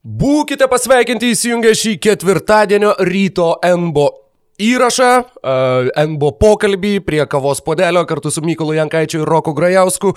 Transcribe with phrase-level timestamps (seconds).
[0.00, 4.06] Būkite pasveikinti įsijungę šį ketvirtadienio ryto NBO
[4.56, 10.14] įrašą, uh, NBO pokalbį prie kavos podelio kartu su Mykolu Jankaičiu ir Roku Grajausku.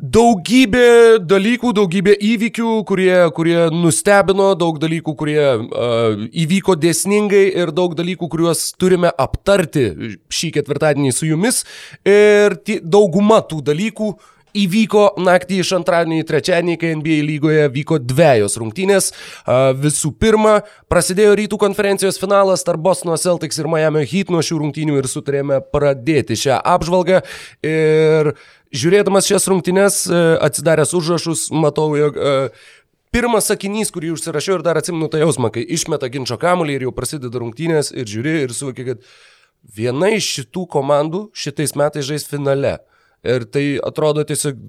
[0.00, 7.92] Daugybė dalykų, daugybė įvykių, kurie, kurie nustebino, daug dalykų, kurie uh, įvyko dėsningai ir daug
[7.98, 11.66] dalykų, kuriuos turime aptarti šį ketvirtadienį su jumis.
[12.08, 18.00] Ir dauguma tų dalykų uh, Įvyko naktį iš antradienį į trečiadienį, kai NBA lygoje vyko
[18.02, 19.10] dviejos rungtynės.
[19.78, 20.56] Visų pirma,
[20.90, 25.60] prasidėjo rytų konferencijos finalas tarp Bostono Celtics ir Miami Heat nuo šių rungtynių ir sutarėme
[25.70, 27.22] pradėti šią apžvalgą.
[27.66, 28.34] Ir
[28.74, 32.18] žiūrėdamas šias rungtynės, atsidaręs užrašus, matau, jog
[33.10, 36.92] pirmas sakinys, kurį užsirašiau ir dar atsimenu tą jausmą, kai išmeta ginčio kamuolį ir jau
[36.94, 39.02] prasideda rungtynės ir žiūri ir suvokia, kad
[39.76, 42.78] viena iš šitų komandų šitais metais žais finale.
[43.26, 44.60] Ir tai atrodo tiesiog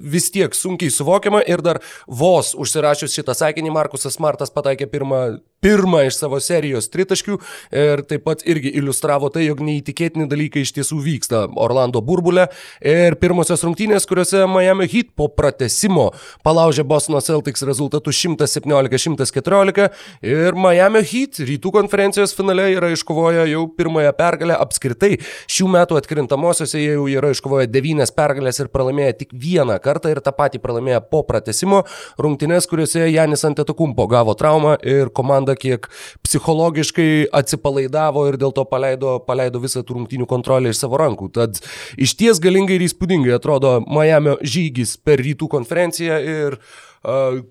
[0.00, 6.04] vis tiek sunkiai suvokiama ir dar vos užsirašius šitą sakinį Markusas Martas pataikė pirmą pirmą
[6.06, 7.38] iš savo serijos tritaškių
[7.74, 12.46] ir taip pat irgi iliustravo tai, jog neįtikėtini dalykai iš tiesų vyksta Orlando burbulė
[12.84, 16.10] ir pirmosios rungtynės, kuriuose Miami Heat po pratesimo
[16.46, 19.88] palaužė Bostono Celtics rezultatų 117-114
[20.26, 24.56] ir Miami Heat rytų konferencijos finale yra iškovoję jau pirmąją pergalę.
[24.58, 25.18] Apskritai
[25.50, 30.22] šių metų atkrintamosiose jie jau yra iškovoję devynias pergalės ir pralaimėję tik vieną kartą ir
[30.24, 31.82] tą patį pralaimėję po pratesimo
[32.20, 35.88] rungtynės, kuriuose Janis Antetokumpo gavo traumą ir komanda komanda kiek
[36.22, 41.32] psichologiškai atsipalaidavo ir dėl to paleido, paleido visą tų rungtynių kontrolę iš savo rankų.
[41.32, 41.60] Tad
[41.96, 46.87] iš ties galingai ir įspūdingai atrodo Miami žygis per rytų konferenciją ir uh,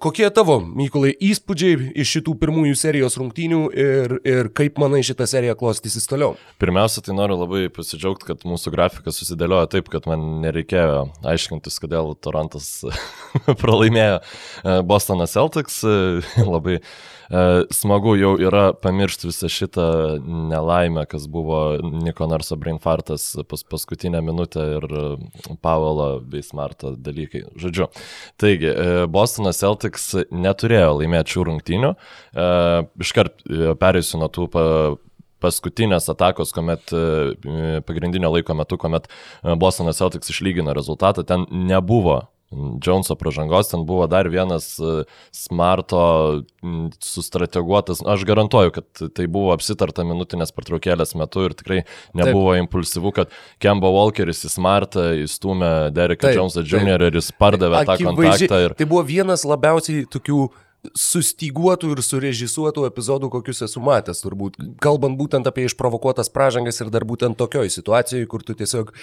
[0.03, 5.57] kokie tavo, Mykolai, įspūdžiai iš šitų pirmųjų serijos rungtynių ir, ir kaip manai šitą seriją
[5.59, 6.35] klostysis toliau?
[6.61, 12.15] Pirmiausia, tai noriu labai pasidžiaugti, kad mūsų grafikas susidėliojo taip, kad man nereikėjo aiškintis, kodėl
[12.19, 12.71] Torontas
[13.61, 14.19] pralaimėjo
[14.87, 15.83] Bostonas Celtics.
[16.37, 16.81] labai
[17.27, 19.85] E, smagu jau yra pamiršti visą šitą
[20.23, 24.87] nelaimę, kas buvo Niko Narso brainfartas pas, paskutinę minutę ir
[25.61, 27.43] Pavelo bei Smarto dalykai.
[27.59, 27.89] Žodžiu,
[28.39, 31.91] taigi, e, Bostonas Celtics neturėjo laimėti šių rungtynių.
[31.93, 32.45] E,
[33.05, 33.43] iškart
[33.77, 34.63] perėsiu nuo tų pa,
[35.43, 36.89] paskutinės atakos, kuomet
[37.85, 39.05] pagrindinio laiko metu, kuomet
[39.61, 42.23] Bostonas Celtics išlygino rezultatą, ten nebuvo
[42.55, 45.03] Džonso pražangos, ten buvo dar vienas e,
[45.35, 45.99] smarto
[47.03, 51.81] sustrateguotas, aš garantuoju, kad tai buvo apsitarta minutinės pertraukėlės metu ir tikrai
[52.15, 52.63] nebuvo taip.
[52.63, 57.09] impulsyvu, kad Kemba Walkeris į smartą įstumė Dereką Jonesą Jr.
[57.09, 58.61] ir jis pardavė tą kontaktą.
[58.63, 58.77] Ir...
[58.79, 60.47] Tai buvo vienas labiausiai tokių
[60.95, 67.05] sustyguotų ir surežisuotų epizodų, kokius esu matęs, turbūt, kalbant būtent apie išprovokuotas pražangas ir dar
[67.07, 68.93] būtent tokioj situacijoje, kur tu tiesiog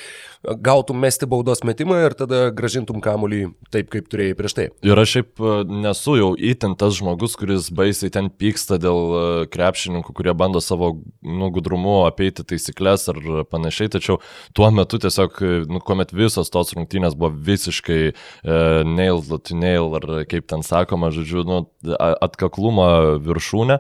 [0.64, 3.42] gautum mesti baudos metimą ir tada gražintum kamuolį
[3.74, 4.68] taip, kaip turėjai prieš tai.
[4.86, 9.24] Ir aš šiaip e, nesu jau įtin tas žmogus, kuris baisiai ten pyksta dėl e,
[9.52, 13.20] krepšininkų, kurie bando savo nu, gudrumu apeiti taisyklės ar
[13.50, 14.20] panašiai, tačiau
[14.56, 19.90] tuo metu tiesiog, e, nu, kuomet visos tos rungtynės buvo visiškai uh, nail to nail,
[19.98, 21.63] ar kaip ten sakoma, žodžiu, nu,
[21.98, 22.88] atkaklumo
[23.24, 23.78] viršūnę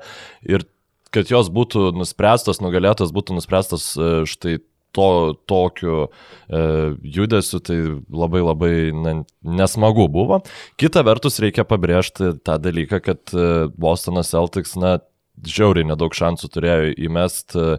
[0.50, 0.66] ir
[1.14, 4.58] kad jos būtų nuspręstos, nugalėtos būtų nuspręstos e, štai
[4.94, 6.60] to, tokiu e,
[7.16, 7.78] judesiu, tai
[8.10, 10.40] labai labai na, nesmagu buvo.
[10.80, 14.98] Kita vertus reikia pabrėžti tą dalyką, kad e, Bostonas Celtics, na,
[15.42, 17.76] žiauriai nedaug šansų turėjo įmest e,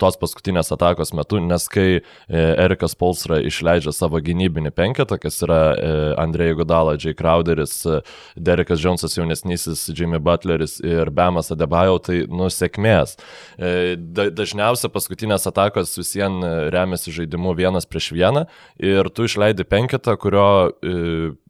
[0.00, 2.02] tos paskutinės atakos metu, nes kai e,
[2.32, 5.90] Erikas Polsra išleidžia savo gynybinį penketą, kas yra e,
[6.22, 8.00] Andrėjai Gudala, Jay Crowderis, e,
[8.36, 13.18] Derekas Jonesas jaunesnysis, Jimmy Butleris ir Bemas Adebayo, tai nusekmės.
[13.58, 16.40] E, da, dažniausia paskutinės atakos visien
[16.72, 18.46] remiasi žaidimu vienas prieš vieną
[18.80, 20.48] ir tu išleidi penketą, kurio
[20.80, 21.41] e, E,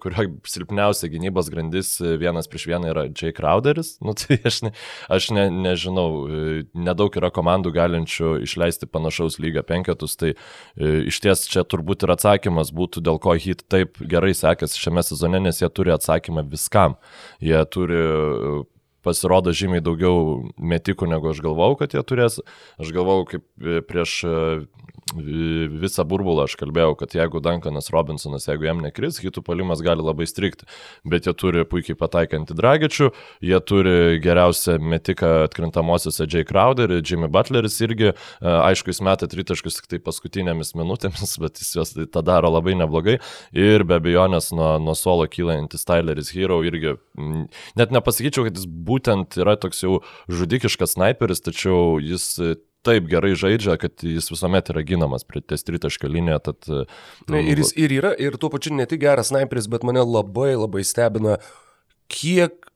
[0.00, 3.98] kurio silpniausia gynybos grandis e, vienas prieš vieną yra Jay Crowderis.
[4.00, 4.72] Nu, tai aš, ne,
[5.12, 10.32] aš ne, nežinau, e, nedaug yra komandų galinčių išleisti panašaus lygio penketus, tai
[10.80, 15.42] iš ties čia turbūt ir atsakymas būtų, dėl ko hit taip gerai sekasi šiame sezone,
[15.44, 16.96] nes jie turi atsakymą viskam.
[17.44, 18.00] Jie turi
[19.04, 22.40] pasirodo žymiai daugiau metikų, negu aš galvau, kad jie turės.
[22.80, 23.44] Aš galvau, kaip
[23.88, 24.20] prieš
[25.14, 30.26] visą burbulą aš kalbėjau, kad jeigu Duncanas Robinsonas, jeigu jam nekris, hitų palimas gali labai
[30.30, 30.68] strikti.
[31.08, 33.10] Bet jie turi puikiai pataikantį dragičių,
[33.44, 39.90] jie turi geriausią metiką atkrintamosiose Jay Crowder, Jimmy Butleris irgi, aišku, jis metė tritaškus tik
[39.90, 43.18] tai paskutinėmis minutėmis, bet jis juos tą daro labai neblogai.
[43.56, 46.96] Ir be abejonės nuo, nuo suolo kylantis Tyleris Hero irgi,
[47.78, 52.36] net nepasakyčiau, kad jis būtent yra toks jau žudikiškas sniperis, tačiau jis
[52.86, 56.38] taip gerai žaidžia, kad jis visuomet yra ginamas prie ties tritaškio liniją.
[56.50, 56.70] Tad,
[57.28, 60.54] nu, ir jis ir yra, ir tuo pačiu ne tik geras sniperis, bet mane labai
[60.56, 61.38] labai stebina
[62.10, 62.69] kiek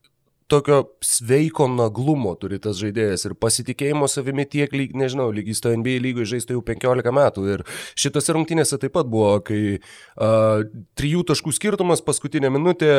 [0.54, 5.72] tokio sveiko naglumo turi tas žaidėjas ir pasitikėjimo savimi tiek, lyg, nežinau, lyg jis to
[5.74, 7.46] NBA lygoje žaistų jau 15 metų.
[7.56, 7.64] Ir
[7.98, 10.62] šitose rungtynėse taip pat buvo, kai uh,
[10.98, 12.92] trijų taškų skirtumas paskutinė minutė,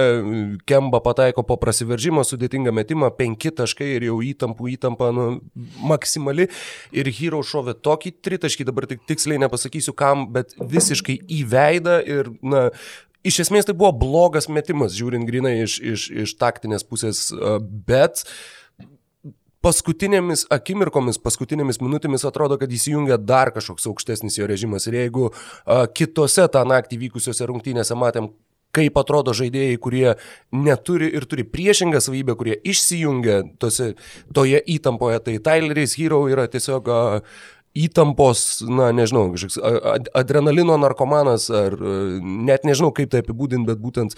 [0.67, 5.27] Kemba pataiko po prasiveržimo sudėtingą metimą, penki taškai ir jau įtampų įtampa nu,
[5.87, 6.49] maksimali.
[6.95, 12.31] Ir Hero šovė tokį tritaškį, dabar tik tiksliai nepasakysiu kam, bet visiškai į veidą ir,
[12.43, 12.67] na,
[13.25, 17.27] iš esmės tai buvo blogas metimas, žiūrint grinai iš, iš, iš taktinės pusės,
[17.87, 18.23] bet
[19.65, 24.85] paskutinėmis akimirkomis, paskutinėmis minutėmis atrodo, kad įsijungia dar kažkoks aukštesnis jo režimas.
[24.89, 28.29] Ir jeigu a, kitose tą naktį vykusiose rungtynėse matėm,
[28.75, 30.05] kaip atrodo žaidėjai, kurie
[30.51, 33.93] neturi ir turi priešingą savybę, kurie išsijungia tose,
[34.35, 37.01] toje įtampoje, tai Tyleris Hero yra tiesiog a,
[37.75, 39.59] įtampos, na nežinau, kažkoks
[40.15, 44.15] adrenalino narkomanas, ar e, net nežinau kaip tai apibūdinti, bet būtent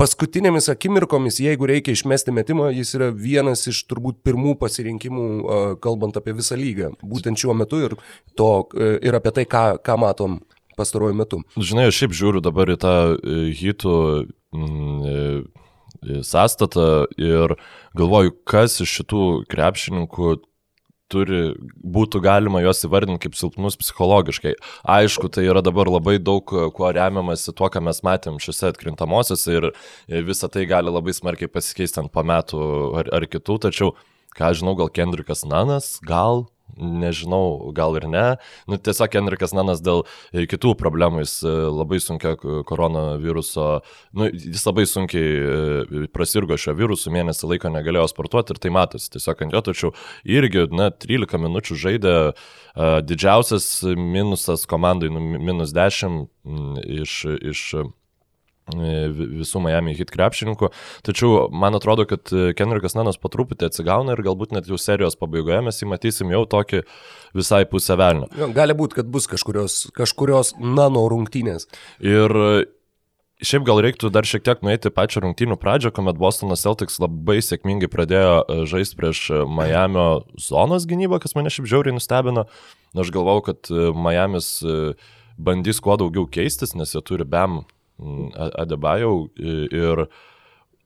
[0.00, 5.26] paskutinėmis akimirkomis, jeigu reikia išmesti metimą, jis yra vienas iš turbūt pirmų pasirinkimų,
[5.82, 7.96] kalbant apie visą lygą, būtent šiuo metu ir,
[8.38, 10.40] to, e, ir apie tai, ką, ką matom
[10.78, 11.42] pastaruoju metu.
[11.58, 13.96] Žinai, aš šiaip žiūriu dabar į tą e, hitų
[14.54, 15.48] mm,
[16.24, 16.86] sąstatą
[17.20, 17.56] ir
[17.98, 20.36] galvoju, kas iš šitų krepšininkų
[21.10, 21.40] turi,
[21.82, 24.54] būtų galima juos įvardinti kaip silpnus psichologiškai.
[24.98, 29.70] Aišku, tai yra dabar labai daug kuo remiamasi tuo, ką mes matėm šiuose atkrintamosiose ir
[30.28, 32.62] visa tai gali labai smarkiai pasikeisti ant po metų
[33.02, 33.92] ar, ar kitų, tačiau,
[34.38, 36.46] ką žinau, gal Kendrikas Nanas, gal
[36.76, 38.24] nežinau, gal ir ne.
[38.70, 43.68] Nu, tiesiog Enrikas Nanas dėl e, kitų problemų, jis e, labai sunkia koronaviruso,
[44.16, 49.12] nu, jis labai sunkiai e, prasirgo šio virusu, mėnesį laiko negalėjo sportuoti ir tai matosi
[49.16, 49.94] tiesiog ant jo, tačiau
[50.38, 52.16] irgi, na, 13 minučių žaidė,
[53.06, 53.66] didžiausias
[53.98, 56.26] minusas komandai, nu, minus 10
[57.00, 57.16] iš,
[57.52, 57.64] iš
[58.72, 60.70] visų Miami hit krepšininkų.
[61.06, 65.18] Tačiau man atrodo, kad e, Kenrikas Nanas po truputį atsigauna ir galbūt net jau serijos
[65.20, 66.82] pabaigoje mes jį matysim jau tokį
[67.36, 68.28] visai pusę velnio.
[68.56, 71.70] Gali būti, kad bus kažkurios, kažkurios nano rungtynės.
[72.02, 72.52] Ir e,
[73.40, 77.88] Šiaip gal reiktų dar šiek tiek nueiti pačią rungtynių pradžią, kuomet Bostonas Celtics labai sėkmingai
[77.88, 82.44] pradėjo žaisti prieš Miamio zonos gynybą, kas mane šiaip žiauriai nustebino.
[82.92, 84.58] Aš galvau, kad Miamis
[85.40, 87.62] bandys kuo daugiau keistis, nes jie turi BAM
[88.00, 90.06] Adebajau ir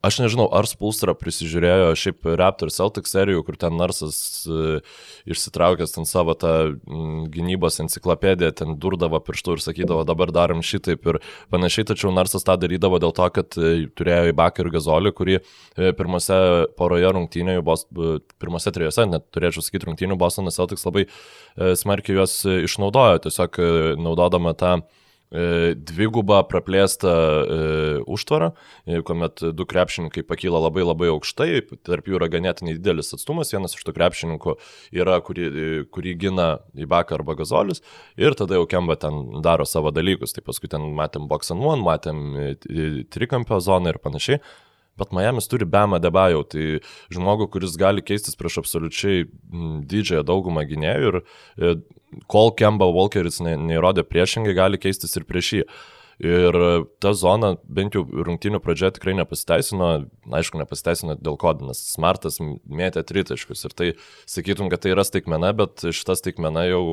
[0.05, 4.17] aš nežinau, ar Spulstra prisižiūrėjo šiaip Raptor Celtic serijų, kur ten Narsas
[5.31, 6.75] išsitraukęs ten savo tą
[7.33, 11.21] gynybos enciklopediją, ten durdavo pirštų ir sakydavo, dabar darom šitaip ir
[11.55, 15.39] panašiai, tačiau Narsas tą darydavo dėl to, kad turėjo į Baką ir Gazolį, kurį
[15.97, 16.41] pirmose
[16.77, 17.65] poroje rungtynėje,
[18.43, 21.07] pirmose trijose, net turėčiau sakyti, rungtynių Bostonas Celtics labai
[21.57, 23.63] smarkiai juos išnaudojo, tiesiog
[24.05, 25.04] naudodama tą E,
[25.75, 27.57] dvigubą praplėstą e,
[28.07, 28.53] užtvarą,
[28.87, 33.75] e, kuomet du krepšininkai pakyla labai labai aukštai, tarp jų yra ganėtinai didelis atstumas, vienas
[33.75, 34.55] iš tų krepšininkų
[34.95, 35.49] yra, kurį,
[35.95, 36.49] kurį gina
[36.79, 37.83] Ibaka arba Gazolis
[38.21, 41.83] ir tada jau Kemba ten daro savo dalykus, tai paskui ten matėm box and one,
[41.83, 42.23] matėm
[43.11, 44.43] trikampio zoną ir panašiai.
[45.01, 46.67] Bet Miami's turi Bemą Debajau, tai
[47.15, 49.25] žmogų, kuris gali keistis prieš absoliučiai
[49.91, 51.83] didžiąją daugumą gynėjų ir
[52.31, 55.67] kol Kemba Walkeris neįrodė priešingai, gali keistis ir prieš jį.
[56.23, 56.57] Ir
[57.03, 59.89] ta zona, bent jau rungtinių pradžioje tikrai nepasiteisino,
[60.31, 63.89] aišku, nepasiteisino dėl ko, nes Smartas mėtė tritaškius ir tai
[64.31, 66.85] sakytum, kad tai yra staigmena, bet šita staigmena jau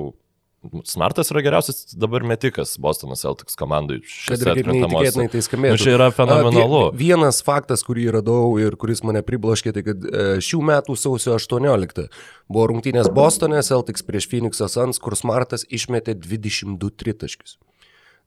[0.86, 3.98] Smartas yra geriausias dabar metikas Bostono Celtics komandai.
[4.28, 5.74] Kad ir kaip neįtikėtinai tai skambėtų.
[5.74, 6.82] Nu, čia yra fenomenalu.
[7.00, 12.06] Vienas faktas, kurį radau ir kuris mane pribloškė, tai kad e, šių metų sausio 18
[12.46, 17.58] buvo rungtynės Bostone, Celtics prieš Phoenix'o Suns, kur Smartas išmetė 22 tritaškius.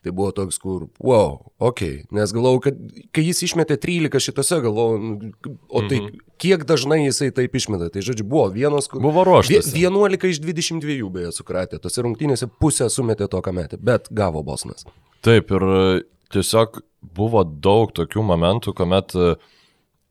[0.05, 1.81] Tai buvo toks, kur, wow, ok,
[2.13, 2.81] nes galvojau, kad
[3.17, 5.31] kai jis išmetė 13 šitose, galvojau, nu,
[5.65, 6.19] o tai -hmm.
[6.37, 7.89] kiek dažnai jisai taip išmeta.
[7.89, 9.01] Tai žodžiu, buvo vienos, kur...
[9.01, 9.73] Buvo ruoštas.
[9.73, 14.85] 11 iš 22 beje sukratė, tose rungtynėse pusę sumetė to, ką metė, bet gavo Bosnas.
[15.25, 16.03] Taip, ir e,
[16.37, 19.35] tiesiog buvo daug tokių momentų, kuomet e,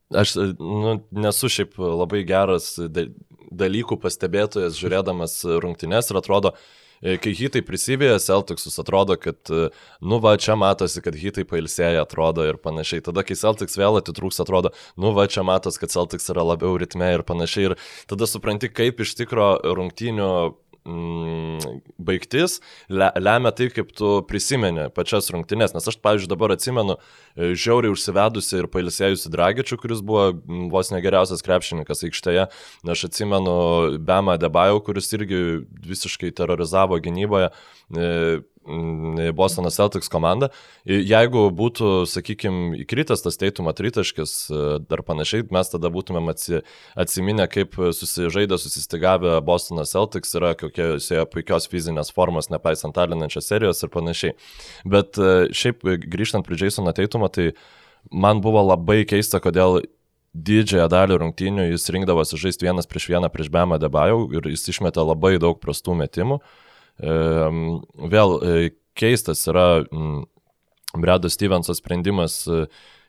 [0.09, 2.79] aš e, nu, nesu šiaip labai geras
[3.53, 6.57] dalykų pastebėtojas žiūrėdamas rungtynės ir atrodo,
[7.03, 9.69] kai hitai prisivėja Celticsus, atrodo, kad, e,
[10.01, 13.03] nu va, čia matosi, kad hitai pailsėja, atrodo ir panašiai.
[13.03, 17.11] Tada, kai Celtics vėl atitrūks, atrodo, nu va, čia matosi, kad Celtics yra labiau ritme
[17.17, 17.71] ir panašiai.
[17.71, 17.77] Ir
[18.09, 20.31] tada supranti, kaip iš tikro rungtynių
[20.85, 22.59] mm, baigtis
[22.89, 25.75] le, lemia tai, kaip tu prisimeni pačias rungtynes.
[25.75, 30.29] Nes aš, pavyzdžiui, dabar atsimenu e, žiauriai užsivedusi ir pailsėjusi Dragičių, kuris buvo
[30.73, 32.47] vos negeriausias krepšininkas aikštėje.
[32.95, 35.43] Aš atsimenu Bemą Debajau, kuris irgi
[35.87, 37.51] visiškai terorizavo gynyboje.
[37.93, 38.41] E,
[39.35, 40.49] Bostonas Celtics komanda.
[40.87, 46.61] Jeigu būtų, sakykime, įkritęs tas teitumo tritaškis ar panašiai, mes tada būtumėm atsi,
[46.99, 53.91] atsiminę, kaip susižaidę, susistigavę Bostonas Celtics yra kokiose puikios fizinės formos, nepaisant alinančios serijos ir
[53.93, 54.37] panašiai.
[54.87, 55.19] Bet
[55.51, 57.51] šiaip grįžtant prie Jasono teitumo, tai
[58.11, 59.83] man buvo labai keista, kodėl
[60.33, 65.05] didžiąją dalį rungtynių jis rinkdavosi žaisti vienas prieš vieną prieš Bemą Debajau ir jis išmetė
[65.05, 66.39] labai daug prastų metimų.
[66.99, 69.83] Vėl e, keistas yra
[70.93, 72.65] Bredo Stevenso sprendimas e,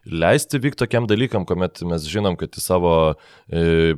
[0.08, 2.94] leisti vykti tokiam dalykam, kuomet mes žinom, kad į savo
[3.52, 3.92] e,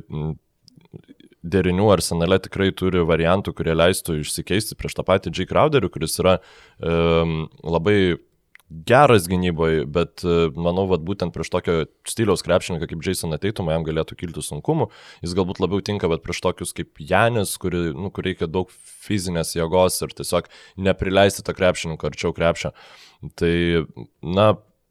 [1.47, 5.47] derinių arsenale tikrai turi variantų, kurie leistų išsikeisti prieš tą patį J.
[5.47, 6.37] Crowderį, kuris yra
[6.81, 8.17] um, labai
[8.69, 11.75] geras gynyboje, bet e, manau, kad būtent prieš tokio
[12.07, 14.89] stiliaus krepšininką kaip Jason ateitumą jam galėtų kilti sunkumų.
[15.23, 18.71] Jis galbūt labiau tinka, bet prieš tokius kaip Janis, kur, nu, kur reikia daug
[19.07, 20.49] fizinės jėgos ir tiesiog
[20.83, 22.73] neprileisti tą krepšininką arčiau krepšio.
[23.39, 23.53] Tai,
[24.35, 24.49] na,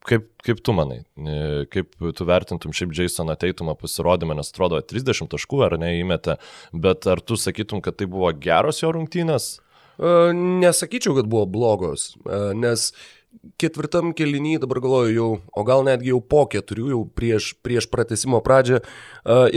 [0.08, 5.28] kaip, kaip tu manai, e, kaip tu vertintum šiaip Jason ateitumą pasirodymą, nes atrodo 30
[5.36, 6.38] taškų ar ne įmetė,
[6.72, 9.58] bet ar tu sakytum, kad tai buvo geros jo rungtynės?
[10.00, 12.14] E, nesakyčiau, kad buvo blogos,
[12.56, 13.12] nes uh,
[13.60, 18.40] ketvirtam keliniui, dabar galvoju jau, o gal netgi jau po keturių, jau prieš, prieš pratesimo
[18.44, 18.82] pradžią,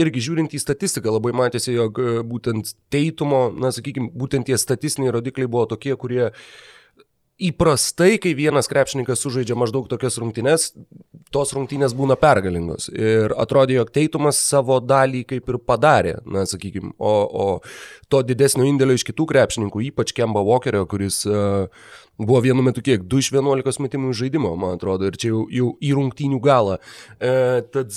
[0.00, 5.50] irgi žiūrint į statistiką, labai matėsi, jog būtent teitumo, na sakykime, būtent tie statistiniai rodikliai
[5.50, 6.30] buvo tokie, kurie
[7.40, 10.70] įprastai, kai vienas krepšininkas sužaidžia maždaug tokias rungtynes,
[11.32, 12.90] tos rungtynės būna pergalingos.
[12.92, 17.46] Ir atrodė, jog Teitumas savo dalį kaip ir padarė, na, sakykime, o, o
[18.12, 21.88] to didesnio indėlio iš kitų krepšininkų, ypač Kemba Walkerio, kuris uh,
[22.20, 23.06] Buvo vienu metu kiek?
[23.08, 26.76] 2 iš 11 metimų žaidimo, man atrodo, ir čia jau, jau į rungtynių galą.
[27.16, 27.94] E, tad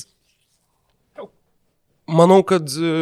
[2.08, 2.94] manau, kad e,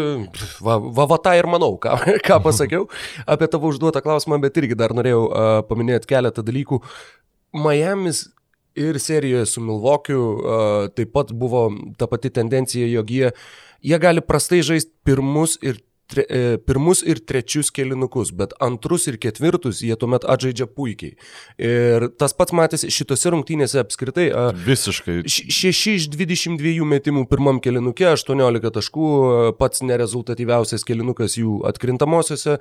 [0.62, 2.88] va, va, va tą ir manau, ką, ką pasakiau
[3.26, 6.82] apie tavo užduotą klausimą, bet irgi dar norėjau uh, paminėti keletą dalykų.
[7.58, 8.30] Miami's
[8.80, 11.68] ir serijoje su Milvokiu uh, taip pat buvo
[12.00, 13.32] ta pati tendencija, jog jie,
[13.84, 19.18] jie gali prastai žaisti pirmus ir tre, e, pirmus ir trečius kelinukus, bet antrus ir
[19.22, 21.16] ketvirtus jie tuomet atžaidžia puikiai.
[21.62, 24.28] Ir tas pats matėsi šitose rungtynėse apskritai.
[24.68, 25.22] Visiškai.
[25.28, 29.08] 6 iš 22 metimų pirmam kelinuke, 18 taškų,
[29.60, 32.60] pats nerezultatyviausias kelinukas jų atkrintamosiose,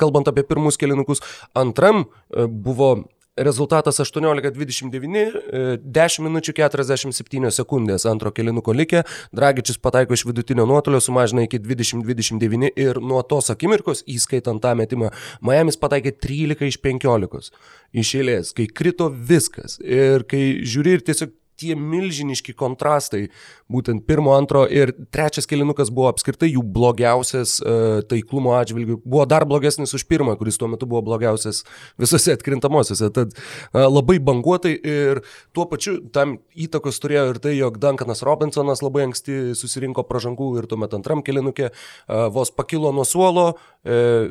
[0.00, 1.24] kalbant apie pirmus kelinukus.
[1.58, 2.94] Antram buvo
[3.36, 11.00] Rezultatas 18-29, 10 e, minučių 47 sekundės antro kilinuko likė, Dragičius pataiko iš vidutinio nuotolio,
[11.00, 15.08] sumažina iki 20-29 ir nuo tos akimirkos, įskaitant tą metimą,
[15.40, 17.56] Miami's pataikė 13 iš 15
[18.04, 19.78] iš eilės, kai krito viskas.
[19.80, 23.28] Ir kai žiūri ir tiesiog tie milžiniški kontrastai,
[23.72, 29.46] būtent pirmo, antro ir trečias kilinukas buvo apskritai jų blogiausias uh, taiklumo atžvilgių, buvo dar
[29.48, 31.62] blogesnis už pirmą, kuris tuo metu buvo blogiausias
[32.00, 33.12] visose atkrintamosiose.
[33.14, 35.22] Tad uh, labai banguotai ir
[35.56, 40.68] tuo pačiu tam įtakos turėjo ir tai, jog Duncanas Robinsonas labai anksti susirinko pražangų ir
[40.70, 43.52] tuomet antram kilinukė uh, vos pakilo nuo suolo.
[43.82, 44.28] Uh,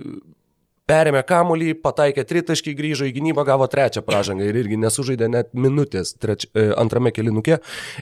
[0.90, 6.16] perėmė kamolį, pataikė tritaškį, grįžo į gynybą, gavo trečią pražangą ir irgi nesužaidė net minutės
[6.20, 7.60] treč, e, antrame kelinuke.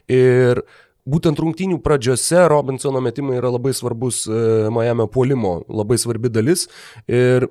[0.09, 0.63] Ir
[1.09, 6.67] būtent rungtynių pradžiose Robinsono metimai yra labai svarbus e, Miami puolimo, labai svarbi dalis.
[7.07, 7.49] Ir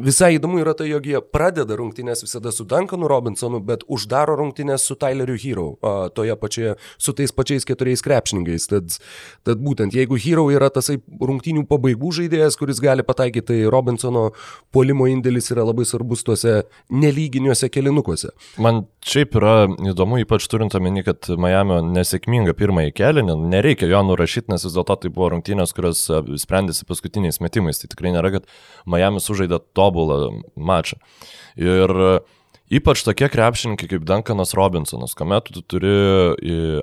[0.00, 4.86] Visai įdomu yra tai, jog jie pradeda rungtynės visada su Duncanu Robinsonu, bet uždaro rungtynės
[4.88, 8.68] su Tyleriu Hero, a, toje pačioje, su tais pačiais keturiais krepšininkais.
[8.70, 8.96] Tad,
[9.46, 14.30] tad būtent, jeigu Hero yra tasai rungtynių pabaigų žaidėjas, kuris gali pataikyti, tai Robinsono
[14.74, 18.32] polimo indėlis yra labai svarbus tuose nelyginiuose kelinukuose.
[18.62, 19.54] Man šiaip yra
[19.92, 24.96] įdomu, ypač turint omeny, kad Miami nesėkminga pirmąjį kelinį, nereikia jo nurašyti, nes vis dėlto
[25.04, 26.06] tai buvo rungtynės, kurios
[26.40, 27.80] sprendėsi paskutiniais metimais.
[27.80, 28.48] Tai tikrai nėra, kad
[28.90, 31.00] Miami sužaidė to tobulą mačą.
[31.58, 32.22] Ir
[32.70, 35.90] ypač tokie krepšininkai kaip Duncanas Robinsonas, kuomet tu turi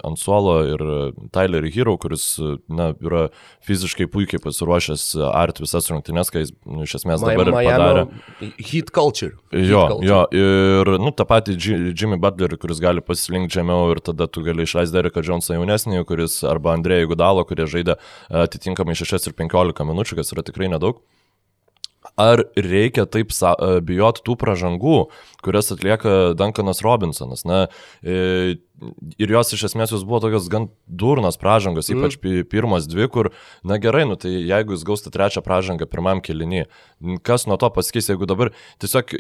[0.04, 0.84] ant suolo ir
[1.32, 2.26] Tylerį Hero, kuris
[2.68, 3.30] na, yra
[3.64, 8.06] fiziškai puikiai pasiruošęs art visas rungtynes, kai jis nu, iš esmės dabar ir padarė.
[8.60, 9.38] Heat culture.
[9.56, 10.12] Heat jo, culture.
[10.12, 11.56] jo, ir nu, tą patį
[11.96, 16.42] Jimmy Butlerį, kuris gali pasilinkti žemiau ir tada tu gali išleisti Dereką Jonesą jaunesnį, kuris
[16.48, 17.96] arba Andrėjų Gudalo, kurie žaidė
[18.44, 21.00] atitinkamai 6 ir 15 minučių, kas yra tikrai nedaug.
[22.16, 24.98] Ar reikia taip e, bijoti tų pražangų,
[25.46, 27.44] kurias atlieka Duncanas Robinsonas?
[27.48, 27.66] Na,
[28.02, 28.58] e,
[29.18, 31.98] ir jos iš esmės jos buvo tokios gan durnas pražangos, mm.
[31.98, 32.50] ypač mm.
[32.52, 33.32] pirmas dvi, kur,
[33.68, 36.68] na gerai, nu tai jeigu jūs gausite trečią pražangą pirmam kelinį,
[37.28, 39.18] kas nuo to pasakys, jeigu dabar tiesiog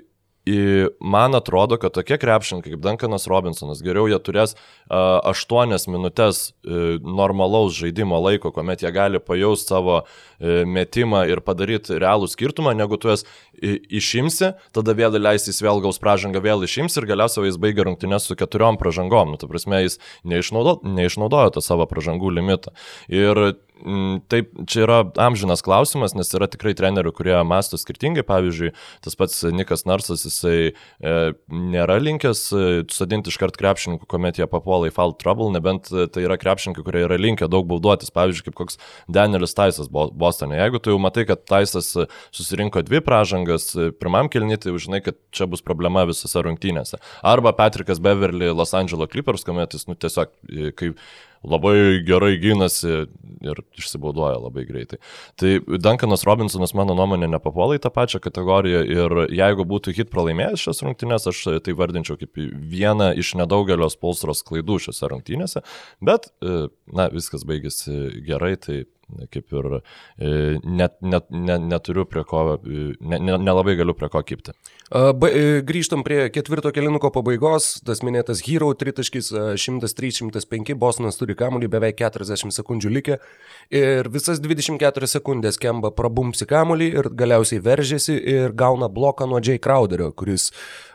[0.99, 6.97] man atrodo, kad tokie krepšininkai kaip Duncanas Robinsonas, geriau jie turės uh, 8 minutės uh,
[7.03, 10.07] normalaus žaidimo laiko, kuomet jie gali pajausti savo uh,
[10.65, 13.25] metimą ir padaryti realų skirtumą, negu tu jas
[13.61, 18.37] išimsi, tada vėl leisys vėl gaus pražangą, vėl išims ir galiausiai jis baigia rungtynės su
[18.37, 19.33] keturiom pražangom.
[19.33, 22.75] Nu, ta prasme, jis neišnaudojo, neišnaudojo tą savo pražangų limitą.
[23.09, 23.57] Ir
[24.31, 28.25] taip, čia yra amžinas klausimas, nes yra tikrai trenerių, kurie masto skirtingai.
[28.27, 28.71] Pavyzdžiui,
[29.05, 31.13] tas pats Nikas Narsas, jisai e,
[31.47, 36.25] nėra linkęs e, sodinti iškart krepšininkų, kuomet jie papuola į foul trouble, nebent e, tai
[36.25, 38.13] yra krepšininkai, kurie yra linkę daug bauduotis.
[38.15, 38.81] Pavyzdžiui, kaip koks
[39.11, 40.57] Danielis Taisas Bostone.
[40.59, 43.69] Jeigu tu jau matai, kad Taisas e, susirinko dvi pražangas
[44.01, 46.99] pirmam kilnį, tai žinai, kad čia bus problema visose rungtynėse.
[47.25, 50.33] Arba Patrikas Beverly Los Angeles Clippers, kuomet jis nu, tiesiog,
[50.77, 50.99] kaip
[51.43, 53.05] labai gerai gynasi
[53.45, 54.99] ir išsibaudoja labai greitai.
[55.37, 60.65] Tai Duncanas Robinsonas, mano nuomonė, nepapuola į tą pačią kategoriją ir jeigu būtų hit pralaimėjęs
[60.65, 65.63] šias rungtynės, aš tai vardinčiau kaip vieną iš nedaugelio spolstros klaidų šiose rungtynėse,
[66.01, 68.83] bet, e, na, viskas baigėsi gerai, tai
[69.31, 70.29] kaip ir e,
[70.63, 74.51] net, net, net, neturiu prie ko, e, ne, ne, nelabai galiu prie ko kipti.
[74.91, 79.31] Ba, e, grįžtam prie ketvirto kelinuko pabaigos, tas minėtas Hero tritaškis
[79.63, 83.19] 103-105, Bostonas turi kamuolį beveik 40 sekundžių likę
[83.75, 89.59] ir visas 24 sekundės kemba prabumsi kamuolį ir galiausiai veržėsi ir gauna bloką nuo Jay
[89.63, 90.51] Crowderio, kuris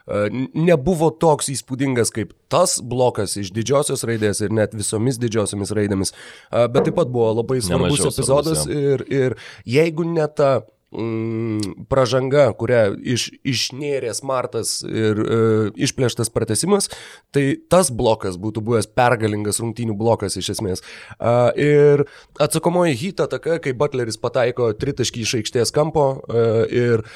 [0.07, 6.15] nebuvo toks įspūdingas kaip tas blokas iš didžiosios raidės ir net visomis didžiosiomis raidėmis,
[6.51, 9.37] bet taip pat buvo labai svarbus Nemažiau epizodas svarbus, ir, ir
[9.79, 10.53] jeigu ne ta
[10.93, 12.83] mm, pražanga, kurią
[13.15, 15.41] iš, išnėrė Smartas ir e,
[15.87, 16.91] išplėštas pratesimas,
[17.35, 20.85] tai tas blokas būtų buvęs pergalingas rungtynių blokas iš esmės.
[21.17, 22.05] E, ir
[22.43, 26.49] atsakomoji hita taka, kai Butleris pataiko tritaškį iš aikštės kampo e,
[26.83, 27.07] ir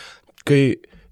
[0.47, 0.63] kai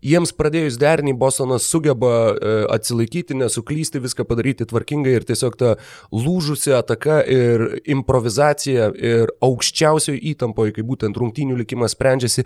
[0.04, 5.74] jiems pradėjus derinį Bostonas sugeba e, atsilaikyti, nesuklysti, viską padaryti tvarkingai ir tiesiog ta
[6.12, 7.64] lūžusi ataka ir
[7.96, 12.44] improvizacija ir aukščiausioje įtampoje, kai būtent rungtynių likimas sprendžiasi,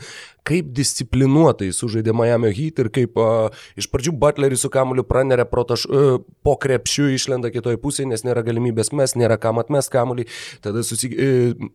[0.49, 3.49] kaip disciplinuotai sužaidė Miami Heat ir kaip a,
[3.79, 8.25] iš pradžių Butleris su kamuliu praneria taš, a, e, po krepšiu išlenda kitoje pusėje, nes
[8.27, 10.29] nėra galimybės mes, nėra kam atmes kamuolį,
[10.65, 11.12] tada susi...
[11.12, 11.75] E,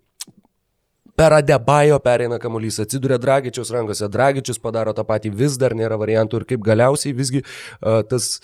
[1.15, 6.41] per Adebajo pereina kamuolys, atsiduria Dragičiaus rankose, Dragičius padaro tą patį, vis dar nėra variantų
[6.41, 8.39] ir kaip galiausiai visgi uh, tas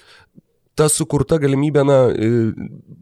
[0.79, 1.97] ta sukurta galimybė, na,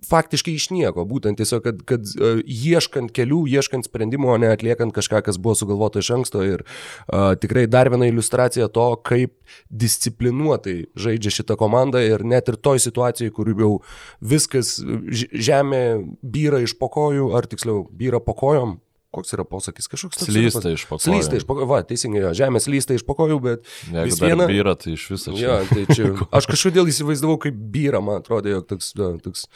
[0.07, 2.07] faktiškai iš nieko, būtent tiesiog, kad, kad
[2.41, 6.41] ieškant kelių, ieškant sprendimo, o ne atliekant kažką, kas buvo sugalvota iš anksto.
[6.47, 9.35] Ir uh, tikrai dar viena iliustracija to, kaip
[9.69, 13.71] disciplinuotai žaidžia šitą komandą ir net ir toj situacijai, kur jau
[14.33, 15.83] viskas žemė
[16.23, 18.77] byra iš pokojų, ar tiksliau byra pokojom,
[19.17, 20.29] koks yra posakis, kažkoks toks.
[20.29, 21.05] Slysta iš pakojų.
[21.07, 23.65] Slysta iš pakojų, va, teisingai, jo, žemė slysta iš pakojų, bet...
[23.89, 24.47] Jeigu vis viena...
[24.49, 25.41] Vyra, tai iš viso čia.
[25.43, 26.13] Ja, tai čia.
[26.37, 29.47] Aš kažkodėl įsivaizdavau kaip vyra, man atrodo, jog toks, da, toks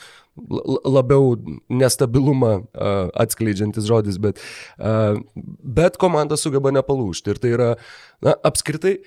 [0.88, 1.36] labiau
[1.69, 4.39] nestabilumą uh, atskleidžiantis žodis, bet,
[4.80, 5.19] uh,
[5.62, 7.34] bet komanda sugeba nepalūšti.
[7.34, 7.71] Ir tai yra,
[8.24, 9.02] na, apskritai,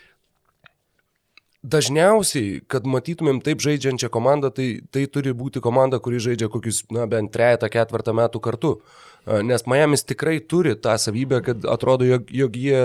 [1.64, 7.09] Dažniausiai, kad matytumėm taip žaidžiančią komandą, tai, tai turi būti komanda, kuri žaidžia kokius, na,
[7.09, 8.74] bent trejata, ketvirtą metų kartu.
[8.77, 12.81] Uh, Nes Miamis tikrai turi tą savybę, kad atrodo, jog, jog jie,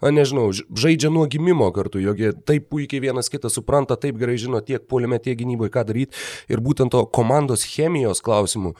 [0.00, 4.38] na nežinau, žaidžia nuo gimimo kartu, jog jie taip puikiai vienas kitą supranta, taip gerai
[4.40, 6.16] žino tiek polime, tiek gynyboje, ką daryti.
[6.48, 8.72] Ir būtent to komandos chemijos klausimų,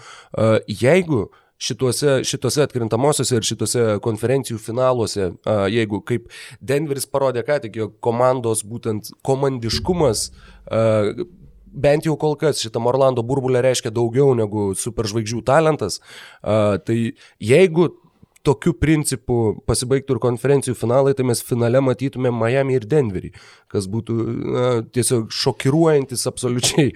[0.65, 1.27] jeigu
[1.61, 5.31] šituose, šituose atkrintamosiose ir šituose konferencijų finaluose,
[5.73, 6.29] jeigu kaip
[6.61, 10.29] Denveris parodė ką tik, jog komandos būtent komandiškumas
[11.75, 16.01] bent jau kol kas šitam Orlando burbulė reiškia daugiau negu superžvaigždžių talentas.
[16.43, 16.99] Tai
[17.43, 17.88] jeigu
[18.45, 23.33] tokiu principu pasibaigtų ir konferencijų finalai, tai mes finale matytume Miami ir Denverį,
[23.73, 24.17] kas būtų
[24.55, 26.93] na, tiesiog šokiruojantis absoliučiai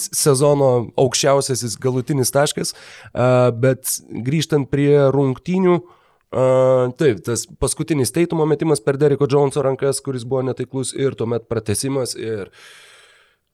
[0.00, 2.74] sezono aukščiausiasis galutinis taškas.
[3.62, 3.96] Bet
[4.28, 5.80] grįžtant prie rungtynių,
[6.30, 11.48] Uh, taip, tas paskutinis teitumo metimas per Deriko Joneso rankas, kuris buvo netaiklus ir tuomet
[11.50, 12.52] pratesimas ir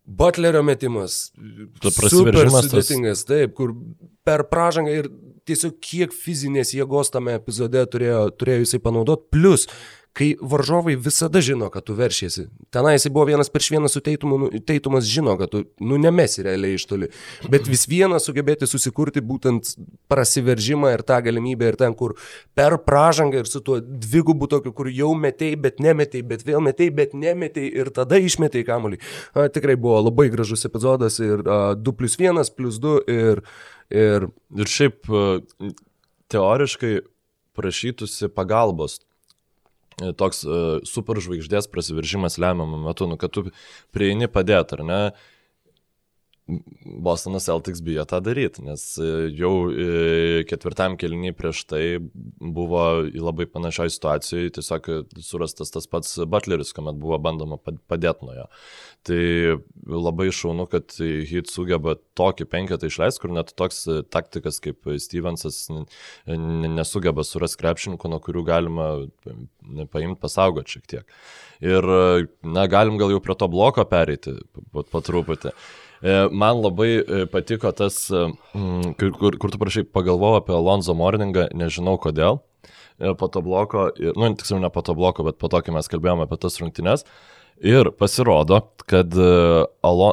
[0.05, 1.31] Butlerio metimas.
[1.81, 2.11] Super
[2.53, 3.73] sudėtingas, taip, kur
[4.29, 5.09] per pražangą ir
[5.47, 9.29] tiesiog kiek fizinės jėgos tame epizode turėjo, turėjo jisai panaudoti.
[9.37, 9.67] Plus,
[10.17, 12.47] kai varžovai visada žino, kad tu veršiesi.
[12.73, 16.45] Tenai jisai buvo vienas prieš vieną su teitumu, nu, teitumas žino, kad tu, nu, nemesi
[16.47, 17.11] realiai iš toli.
[17.53, 19.75] Bet vis vieną sugebėti susikurti būtent
[20.09, 22.17] prasiveržimą ir tą galimybę ir ten, kur
[22.57, 26.97] per pražangą ir su tuo dvigubu tokiu, kur jau metėjai, bet nemetėjai, bet vėl metėjai,
[27.03, 29.03] bet nemetėjai ir tada išmetėjai kamuolį.
[29.37, 33.49] A, tikrai buvo labai gražus epizodas ir a, 2 plus 1 plus 2 ir...
[33.95, 35.07] Ir, ir šiaip
[36.33, 36.95] teoriškai
[37.57, 38.99] prašytųsi pagalbos
[40.21, 43.47] toks uh, superžvaigždės prasiveržimas lemiamą metu, nu, kad tu
[43.97, 45.01] prieini padėti, ar ne?
[46.85, 51.81] Bostonas Celtics bijo tą daryti, nes e, jau e, ketvirtam kelniui prieš tai
[52.39, 54.87] buvo labai panašioj situacijoje, tiesiog
[55.27, 58.45] surastas tas pats Butleris, kuomet buvo bandoma padėti nuo jo.
[59.07, 59.19] Tai
[59.91, 63.83] labai šaunu, kad Heat sugeba tokį penketą išleisti, kur net toks
[64.15, 65.65] taktikas kaip Stevensas
[66.27, 68.87] nesugeba surasti krepšininkų, nuo kurių galima
[69.91, 71.19] paimti pasaugoti šiek tiek.
[71.65, 71.91] Ir,
[72.47, 74.37] na, galim gal jau prie to bloko pereiti
[74.71, 75.55] po truputį.
[76.03, 78.27] E, man labai e, patiko tas, e,
[78.99, 82.43] kur, kur, kur tu prašai pagalvojau apie Alonso Morningą, nežinau kodėl.
[82.97, 86.25] Po to bloko, nu, tiksliau ne po to bloko, bet po to, kai mes kalbėjome
[86.25, 87.05] apie tas rungtynes.
[87.61, 89.13] Ir pasirodo, kad
[89.85, 90.09] Alo,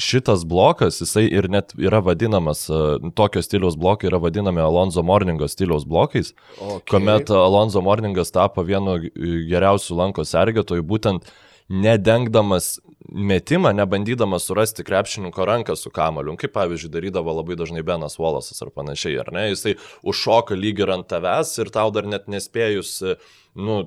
[0.00, 2.64] šitas blokas, jisai ir net yra vadinamas,
[3.12, 6.80] tokio stiliaus blokai yra vadinami Alonso Morningo stiliaus blokais, okay.
[6.94, 11.28] kuomet Alonso Morningas tapo vienu geriausių lanko sergėtojų, būtent
[11.68, 12.78] nedengdamas
[13.08, 18.70] metimą, nebandydamas surasti krepšininko ranką su kamoliu, kaip pavyzdžiui darydavo labai dažnai Benas Wallace'as ar
[18.74, 19.74] panašiai, ar ne, jisai
[20.06, 22.94] užšoka lyg ir ant tavęs ir tau dar net nespėjus,
[23.58, 23.82] nu,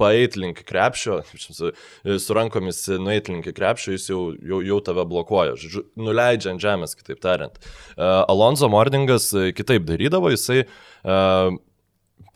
[0.00, 1.20] paeit link krepšio,
[2.24, 6.96] su rankomis nueit link krepšio, jis jau, jau, jau tave blokuoja, žodžiu, nuleidžia ant žemės,
[6.98, 7.56] kitaip tariant.
[7.96, 11.56] Uh, Alonso Morningas kitaip darydavo, jisai uh,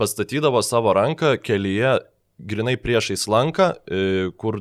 [0.01, 1.99] pastatydavo savo ranką kelyje
[2.39, 3.71] grinai priešais lanką,
[4.41, 4.59] kur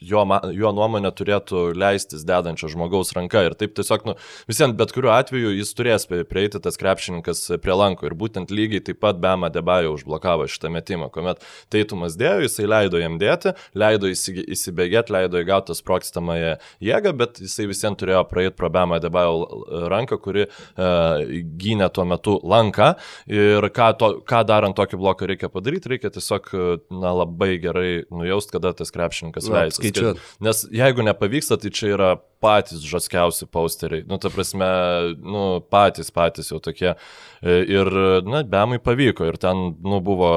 [0.00, 3.42] jo, jo nuomonė turėtų leistis dedančio žmogaus ranka.
[3.46, 4.14] Ir taip tiesiog, nu,
[4.48, 8.08] visiems bet kuriuo atveju jis turės prieiti tas krepšininkas prie lanko.
[8.08, 13.00] Ir būtent lygiai taip pat Bema Debajo užblokavo šitą metimą, kuomet Teitumas dėjo, jisai leido
[13.00, 19.00] jam dėti, leido įsibėgėti, leido įgauti sprokstamąją jėgą, bet jisai visiems turėjo praeiti pro Bema
[19.02, 21.24] Debajo ranką, kuri uh,
[21.56, 22.92] gynė tuo metu lanką.
[23.32, 26.52] Ir ką, to, ką darant tokį bloką reikia padaryti, reikia tiesiog
[26.92, 30.24] na, labai gerai nujaust, kada tas krepšininkas leis skaičiuoti.
[30.46, 32.10] Nes jeigu nepavyksta, tai čia yra
[32.42, 34.04] patys žaskiausi posteriai.
[34.08, 34.68] Nu, ta prasme,
[35.20, 36.92] nu, patys, patys jau tokie.
[37.42, 37.90] E, ir,
[38.26, 39.26] na, bemai pavyko.
[39.30, 40.34] Ir ten, nu, buvo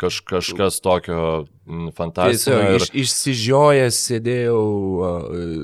[0.00, 1.46] kaž, kažkas tokio
[1.96, 2.60] fantastinio.
[2.74, 2.82] Ir...
[2.82, 4.62] Iš, išsižiojęs sėdėjau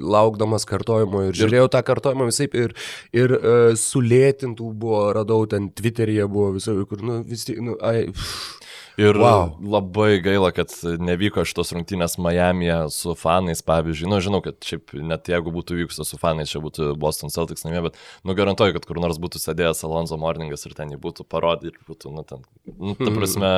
[0.07, 2.77] laukdamas kartojimo ir žiūrėjau tą kartojimą visai ir,
[3.17, 8.09] ir uh, sulėtintų buvo, radau ten Twitter'yje buvo visai, kur, nu, vis tik, nu, ai.
[8.13, 9.51] Pff Ir wow.
[9.61, 10.73] labai gaila, kad
[11.05, 14.09] nevyko šitos rungtynės Miami'e su fanais, pavyzdžiui.
[14.09, 17.83] Nu, žinau, kad šiaip net jeigu būtų vykusios su fanais, čia būtų Boston Celtics namie,
[17.85, 21.75] bet, nu, garantuoju, kad kur nors būtų sėdėjęs Alonso Morningas ir ten jį būtų parodyti
[21.75, 23.53] ir būtų, nu, ten, nu, ta prasme,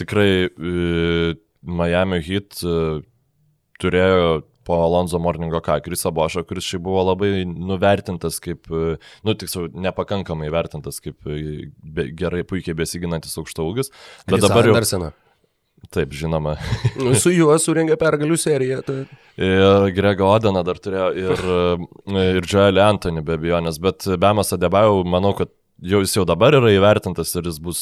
[0.00, 3.04] tikrai uh, Miami Heat uh,
[3.84, 9.70] turėjo po Alonso Morningo ką, Krisa Bošo, kuris šiaip buvo labai nuvertintas kaip, nu tiksliau,
[9.88, 13.92] nepakankamai vertintas kaip be, gerai, puikiai besiginantis aukšto ūgis.
[14.26, 14.76] Bet Krisa dabar jau...
[14.76, 15.12] Anderseną.
[15.90, 16.58] Taip, žinoma.
[17.00, 18.82] Nu, su juo surengė pergalių seriją.
[18.84, 18.98] Tai...
[19.40, 21.40] Ir Grego Odeną dar turėjo, ir,
[22.36, 26.74] ir Joelį Antonį be abejonės, bet Bemas Adebajau, manau, kad jau jis jau dabar yra
[26.74, 27.80] įvertintas ir jis bus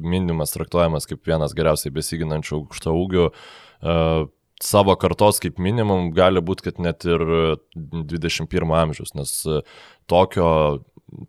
[0.00, 3.28] minimas, traktuojamas kaip vienas geriausiai besiginančių aukšto ūgių.
[3.76, 4.24] Uh,
[4.62, 7.24] savo kartos kaip minimum gali būti, kad net ir
[7.76, 9.62] 21 amžiaus, nes e,
[10.10, 10.50] tokio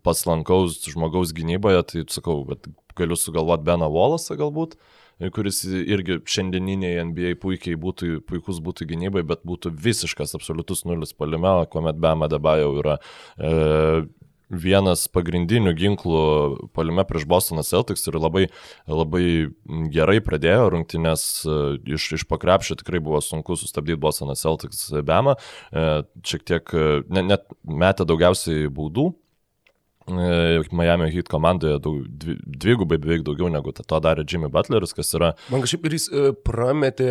[0.06, 4.78] paslankaus žmogaus gynyboje, tai sakau, bet galiu sugalvoti Beną Volasą galbūt,
[5.34, 11.60] kuris irgi šiandieniniai NBA puikiai būtų, puikus būtų gynybai, bet būtų visiškas absoliutus nulis palime,
[11.74, 12.98] kuomet Bema Deba jau yra
[13.38, 13.52] e,
[14.50, 16.22] vienas pagrindinių ginklų
[16.76, 18.48] palime prieš Bostoną Celtics ir labai,
[18.88, 19.26] labai
[19.94, 21.60] gerai pradėjo rungtynės e,
[21.98, 25.36] iš, iš pakrepšio, tikrai buvo sunku sustabdyti Bostoną Celtics bemą,
[25.72, 25.88] e,
[26.24, 29.12] šiek tiek e, net, net metė daugiausiai baudų.
[30.08, 35.34] Miami Heat komandoje daug, dvi, dvigubai beveik daugiau negu to darė Jimmy Butleris, kas yra.
[35.52, 36.08] Man kažkaip ir jis
[36.48, 37.10] prametė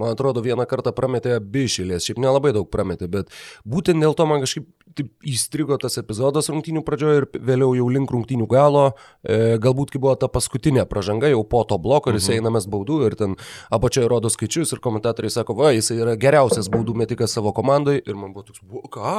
[0.00, 3.32] Man atrodo, vieną kartą prametė abi išėlės, šiaip nelabai daug prametė, bet
[3.68, 8.12] būtent dėl to man kažkaip taip įstrigo tas epizodas rungtynių pradžioje ir vėliau jau link
[8.12, 8.86] rungtynių galo,
[9.20, 12.38] e, galbūt kai buvo ta paskutinė pažanga jau po to bloko ir jis mhm.
[12.40, 13.36] einamas baudų ir ten
[13.74, 18.16] apačioje rodo skaičius ir komentatoriai sako, va, jis yra geriausias baudų metikas savo komandai ir
[18.16, 19.16] man buvo toks, ką?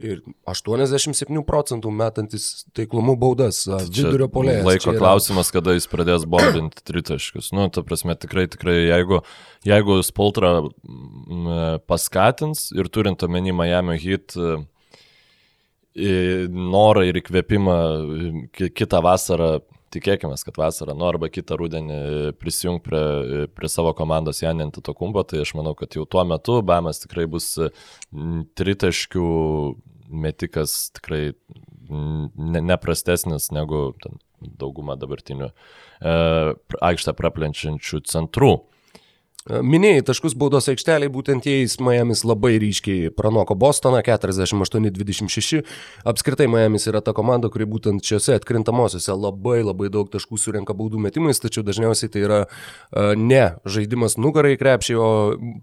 [0.00, 4.64] Ir 87 procentų metantis taiklumų baudas vidurio polėje.
[4.66, 7.52] Laiko klausimas, kada jis pradės bombinti tritaškius.
[7.56, 9.20] Nu, ta prasme, tikrai, tikrai, jeigu,
[9.68, 10.64] jeigu Spoltra
[11.86, 14.34] paskatins ir turint omeny Miami Heat
[15.94, 17.76] norą ir įkvėpimą
[18.74, 19.60] kitą vasarą,
[19.94, 22.00] tikėkime, kad vasarą, nu arba kitą rudenį
[22.38, 26.98] prisijung prie, prie savo komandos Janintą Tokumbo, tai aš manau, kad jau tuo metu Bamas
[27.04, 27.54] tikrai bus
[28.58, 29.28] tritaškių
[30.08, 31.22] metikas tikrai
[31.88, 35.54] ne, neprastesnis negu ten, dauguma dabartinių e,
[36.90, 38.52] aikštę praplenčiančių centrų.
[39.46, 45.62] Minėjai taškus baudos aikšteliai, būtent jais Miamis labai ryškiai pranoko Bostoną 48-26.
[46.10, 51.00] Apskritai Miamis yra ta komanda, kuri būtent šiuose atkrintamosiose labai labai daug taškų surenka baudų
[51.06, 55.08] metimais, tačiau dažniausiai tai yra uh, ne žaidimas nugarai krepšiai, o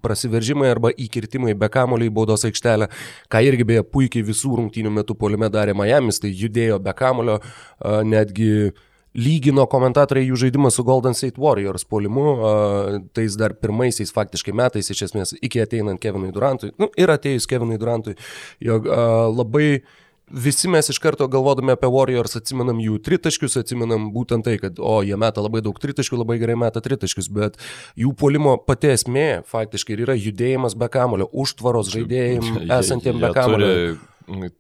[0.01, 2.89] prasiveržimai arba įkirtimai be kamulio į baudos aikštelę,
[3.29, 8.01] ką irgi beje puikiai visų rungtynių metų polime darė Miamis, tai judėjo be kamulio, uh,
[8.07, 8.83] netgi uh,
[9.15, 12.36] lygino komentatoriai jų žaidimą su Golden State Warriors polimu,
[13.15, 17.80] tais dar pirmaisiais faktiškai metais, iš esmės, iki ateinant Kevinui Durantui, nu, ir atėjus Kevinui
[17.82, 18.17] Durantui,
[18.63, 18.89] jog
[19.36, 19.69] labai
[20.32, 24.97] visi mes iš karto galvodami apie Warriors atsimenam jų tritaškius, atsimenam būtent tai, kad, o,
[25.06, 27.60] jie meta labai daug tritaškių, labai gerai meta tritaškius, bet
[27.99, 33.71] jų polimo pati esmė faktiškai yra judėjimas be kamulio, užtvaros žaidėjim esantiem be kamulio.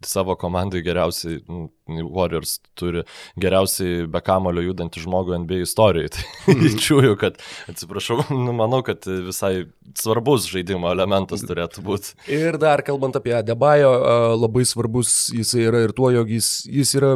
[0.05, 1.39] Savo komandai geriausiai,
[1.85, 3.03] Warriors turi
[3.41, 6.11] geriausiai be kamulio judantį žmogų NBA istorijoje.
[6.45, 6.79] Tai mm.
[6.81, 7.39] čiūju, kad,
[7.71, 12.15] atsiprašau, nu, manau, kad visai svarbus žaidimo elementas turėtų būti.
[12.31, 13.91] Ir dar kalbant apie Adebayo,
[14.37, 17.15] labai svarbus jis yra ir tuo, jog jis, jis yra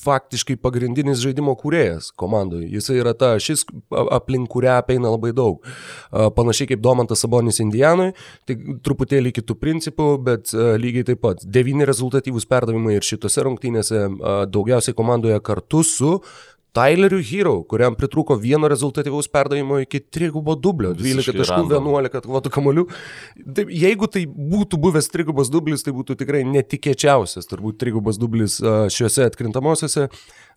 [0.00, 2.68] faktiškai pagrindinis žaidimo kūrėjas komandoje.
[2.72, 5.60] Jis yra ta šis, aplink kurią apeina labai daug.
[6.10, 8.10] Panašiai kaip Domantas Sabonis Indijanui,
[8.48, 11.44] tik truputėlį kitų principų, bet lygiai taip pat.
[11.44, 14.06] Devyni rezultatyvūs perdavimai ir šitose rungtynėse
[14.52, 16.16] daugiausiai komandoje kartu su
[16.76, 22.84] Tyleriu Hero, kuriam pritruko vieno rezultatyvaus perdavimo iki trigubo dublio, 12 taškų, 11 atkovotų kamolių.
[23.56, 29.26] Taip, jeigu tai būtų buvęs trigubas dublis, tai būtų tikrai netikėčiausias, turbūt trigubas dublis šiuose
[29.26, 30.06] atkrintamosiose,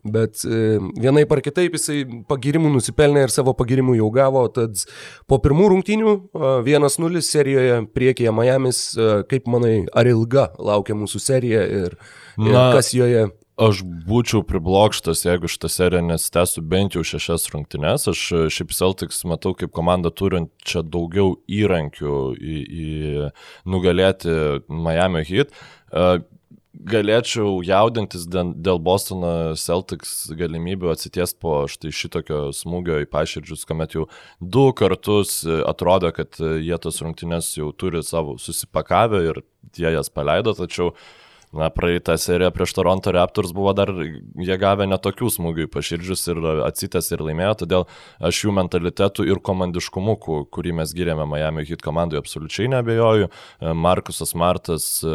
[0.06, 4.86] bet e, vienai par kitaip jisai pagirimų nusipelnė ir savo pagirimų jau gavo, tad
[5.26, 6.16] po pirmų rungtynių
[6.62, 8.84] 1-0 serijoje priekyje Miamis,
[9.30, 11.98] kaip manai, ar ilga laukia mūsų serija ir,
[12.38, 18.08] ir Na, kas joje Aš būčiau priblokštas, jeigu šitą seriją nesitęstų bent jau šešias rungtynes.
[18.10, 23.28] Aš e, šiaip Celtics matau kaip komandą turinčią daugiau įrankių į, į
[23.70, 24.34] nugalėti
[24.66, 25.54] Miami Heat.
[25.54, 26.18] E,
[26.74, 34.08] galėčiau jaudintis dėl Bostono Celtics galimybių atsitiesti po štai šitokio smūgio į paširdžius, kuomet jau
[34.42, 39.44] du kartus atrodo, kad jie tas rungtynes jau turi savo susipakavę ir
[39.78, 41.12] jie jas paleido, tačiau uh,
[41.54, 47.12] Na, praeitą seriją prieš Toronto Raptors buvo dar, jie gavę netokių smūgių paširdžius ir atsitęs
[47.14, 47.86] ir laimėjo, todėl
[48.18, 50.16] aš jų mentalitetų ir komandiškumu,
[50.50, 53.30] kurį mes gyrėme Miami Heat komandai, absoliučiai nebejoju.
[53.84, 55.14] Markusas Martas e,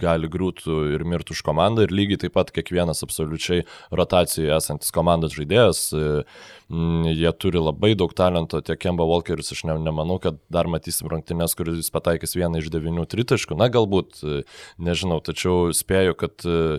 [0.00, 5.36] gali grūtų ir mirtų už komandą ir lygiai taip pat kiekvienas absoliučiai rotacijoje esantis komandos
[5.36, 6.04] žaidėjas e,
[6.70, 11.56] jie turi labai daug talento, tiek Kemba Walkeris, aš ne, nemanau, kad dar matysim rungtynės,
[11.58, 14.44] kuris pataikys vieną iš devinių tritaškų, na galbūt, e,
[14.78, 16.78] nežinau, tačiau spėju, kad e,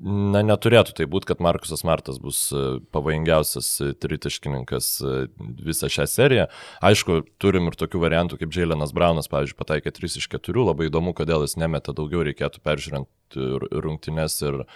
[0.00, 3.68] Na, neturėtų tai būti, kad Markusas Martas bus e, pavojingiausias
[4.00, 4.88] tritaškininkas
[5.36, 6.46] visą šią seriją.
[6.84, 11.12] Aišku, turim ir tokių variantų, kaip Džiailenas Braunas, pavyzdžiui, pataikė 3 iš 4, labai įdomu,
[11.18, 14.66] kodėl jis nemeta daugiau, reikėtų peržiūrint rungtynes ir e,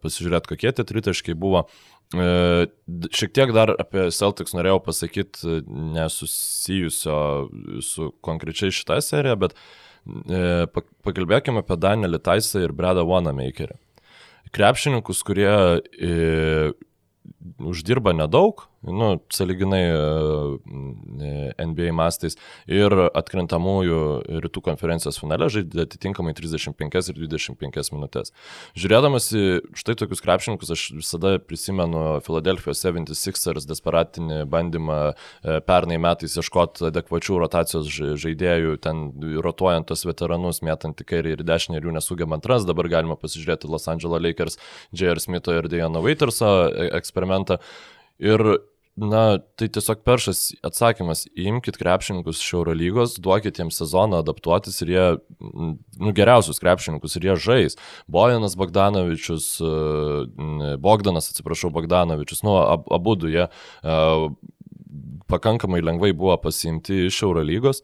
[0.00, 1.66] pasižiūrėti, kokie tie tritaškai buvo.
[1.66, 5.60] E, šiek tiek dar apie Celtics norėjau pasakyti,
[5.94, 7.16] nesusijusio
[7.84, 10.66] su konkrečiai šitą seriją, bet e,
[11.06, 13.78] pakalbėkime apie Danielį Taisą ir Bredą Wanamakerį.
[14.54, 16.72] Krepšininkus, kurie e,
[17.58, 22.36] uždirba nedaug, nu, saliginai e, NBA mastais
[22.70, 24.00] ir atkrintamųjų
[24.44, 28.32] rytų konferencijos finale žaidė atitinkamai 35 ir 25 minutės.
[28.78, 29.44] Žiūrėdamas į
[29.78, 37.40] štai tokius krepšininkus, aš visada prisimenu Philadelphia 76ers desperatinį bandymą e, pernai metais ieškoti adekvačių
[37.42, 37.88] rotacijos
[38.20, 39.06] žaidėjų, ten
[39.44, 42.66] rotuojant tos veteranus, mėtant į kairį ir dešinę ir jų nesugebant ras.
[42.68, 44.60] Dabar galima pasižiūrėti Los Angeles Lakers,
[44.92, 45.20] J.R.
[45.22, 47.60] Smitho ir Dejano Waiterso e, eksperimentą.
[48.22, 48.40] Ir
[48.94, 55.06] Na, tai tiesiog peršas atsakymas, imkite krepšininkus iš Eurolygos, duokite jiems sezoną adaptuotis ir jie,
[55.42, 57.78] nu, geriausius krepšininkus ir jie žais.
[58.06, 64.28] Bojanas Bogdanovičius, e, Bogdanas, atsiprašau, Bogdanovičius, nu, ab, abu du jie uh,
[65.26, 67.82] pakankamai lengvai buvo pasiimti iš Eurolygos.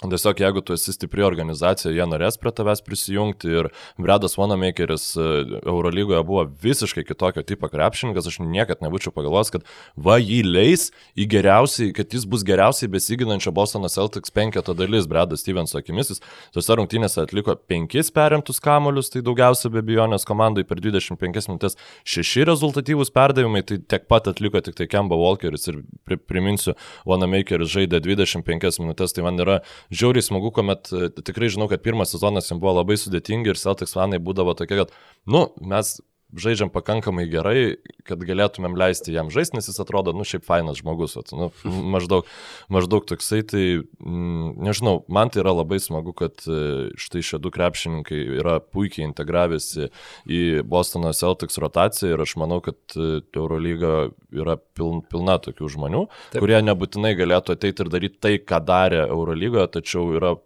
[0.00, 3.66] Tiesiog jeigu tu esi stipri organizacija, jie norės prie tavęs prisijungti ir
[4.00, 5.24] Bredas Wanamakeris e,
[5.60, 9.66] Eurolygoje buvo visiškai kitokio tipo krepšininkas, aš niekad nebūčiau pagalvojęs, kad
[10.00, 10.86] va jį leis
[11.20, 16.24] į geriausiai, kad jis bus geriausiai besiginančio Bostono Celtics penketo dalis, Bredas Stevenso akimis, jis
[16.56, 21.76] tose rungtynėse atliko penkis perimtus kamolius, tai daugiausia be abejonės komandai per 25 minutės
[22.08, 25.82] šeši rezultatyvūs perdavimai, tai tiek pat atliko tik tai Kemba Walkeris ir
[26.24, 26.72] priminsiu,
[27.04, 29.60] Wanamakeris žaidė 25 minutės, tai man yra
[29.90, 33.96] žiauriai smagu, kuomet e, tikrai žinau, kad pirmas sezonas jam buvo labai sudėtingi ir Celtics
[33.96, 34.94] fanai būdavo tokie, kad,
[35.26, 35.98] nu, mes
[36.36, 37.60] žaidžiam pakankamai gerai,
[38.06, 41.50] kad galėtumėm leisti jam žaisti, nes jis atrodo, nu, šiaip fainas žmogus, vat, nu,
[41.94, 42.28] maždaug,
[42.72, 43.64] maždaug toksai, tai,
[43.98, 49.08] mm, nežinau, man tai yra labai smagu, kad e, štai šie du krepšininkai yra puikiai
[49.08, 49.90] integravęsi
[50.30, 56.04] į Bostono Celtics rotaciją ir aš manau, kad e, Eurolyga yra piln, pilna tokių žmonių,
[56.34, 56.42] Taip.
[56.42, 60.36] kurie nebūtinai galėtų ateiti ir daryti tai, ką darė Eurolygoje, tačiau yra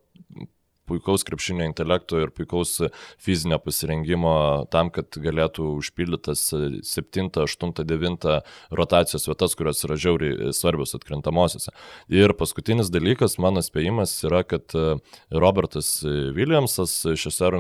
[0.88, 2.76] puikaus krepšinio intelekto ir puikaus
[3.22, 4.34] fizinio pasirengimo
[4.72, 6.46] tam, kad galėtų užpildytas
[6.84, 8.28] 7, 8, 9
[8.74, 11.72] rotacijos vietas, kurios yra žiauriai svarbios atkrintamosiose.
[12.12, 14.96] Ir paskutinis dalykas, mano spėjimas yra, kad e,
[15.32, 17.50] Robertas Williamsas šiose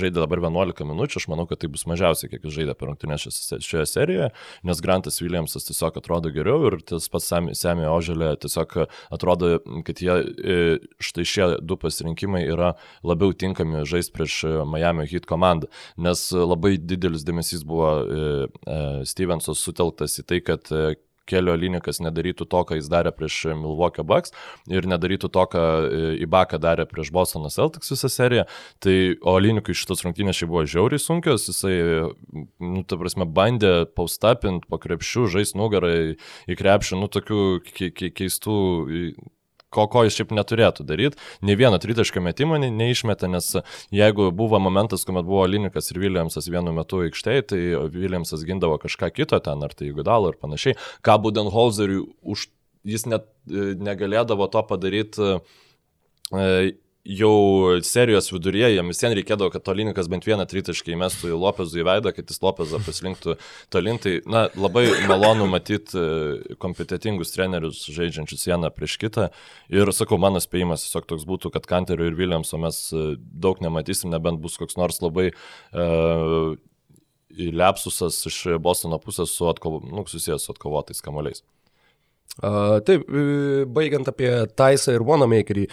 [0.00, 3.26] žaidė dabar 11 minučių, aš manau, kad tai bus mažiausiai, kiek jis žaidė per rungtynės
[3.62, 4.30] šioje serijoje,
[4.66, 8.76] nes Grantas Williamsas tiesiog atrodo geriau ir tas pats Semė Oželė tiesiog
[9.12, 9.52] atrodo,
[9.86, 10.58] kad jie e,
[11.02, 16.30] štai šie du pasirinkimai pasirinkimai yra labiau tinkami žaisti prieš e, Miami Heat komandą, nes
[16.32, 20.68] labai didelis dėmesys buvo e, e, Stevensos sutelktas į tai, kad
[21.30, 24.32] Kelio Linikas nedarytų to, ką jis darė prieš Milwaukee Bucks
[24.66, 25.62] ir nedarytų to, ką
[26.24, 28.46] Ibaka darė prieš Bostono Celtics visą seriją.
[28.82, 31.76] Tai, o Linikui šitos rungtynės šiaip buvo žiauriai sunkios, jisai,
[32.58, 36.16] nu, ta prasme, bandė paustapint po krepšių, žais nugarai
[36.50, 37.44] į krepšį, nu, tokių
[38.10, 38.58] keistų
[39.74, 41.20] ko, ko jis šiaip neturėtų daryti.
[41.46, 43.52] Ne vieno tritaškio metimo ne, neišmetė, nes
[43.94, 47.60] jeigu buvo momentas, kuomet buvo Linikas ir Williamsas vienu metu aikštėje, tai
[47.94, 50.78] Williamsas gindavo kažką kito ten, ar tai Gudalo ir panašiai.
[51.06, 52.48] Ką Budenholzeriui už
[52.86, 56.46] jis net e, negalėdavo to padaryti e,
[57.10, 61.82] jau serijos viduryje jam vis vien reikėdavo, kad Tolinikas bent vieną tritaškį įmestų į Lopezų
[61.82, 63.36] į veidą, kad jis Lopezą paslinktų
[63.72, 63.98] tolin.
[64.02, 69.28] Tai, na, labai malonu matyti e, kompetitingus trenerius žaidžiančius vieną prieš kitą.
[69.72, 74.12] Ir sakau, mano spėjimas tiesiog toks būtų, kad Kanterio ir Williamso mes e, daug nematysim,
[74.14, 76.52] nebent bus koks nors labai uh,
[77.30, 81.42] lepsusas iš Bostono pusės su atkovo, nu, susijęs su atkovotais kamuoliais.
[82.40, 83.02] Uh, taip,
[83.74, 85.64] baigiant apie Taisą ir Wanamakerį,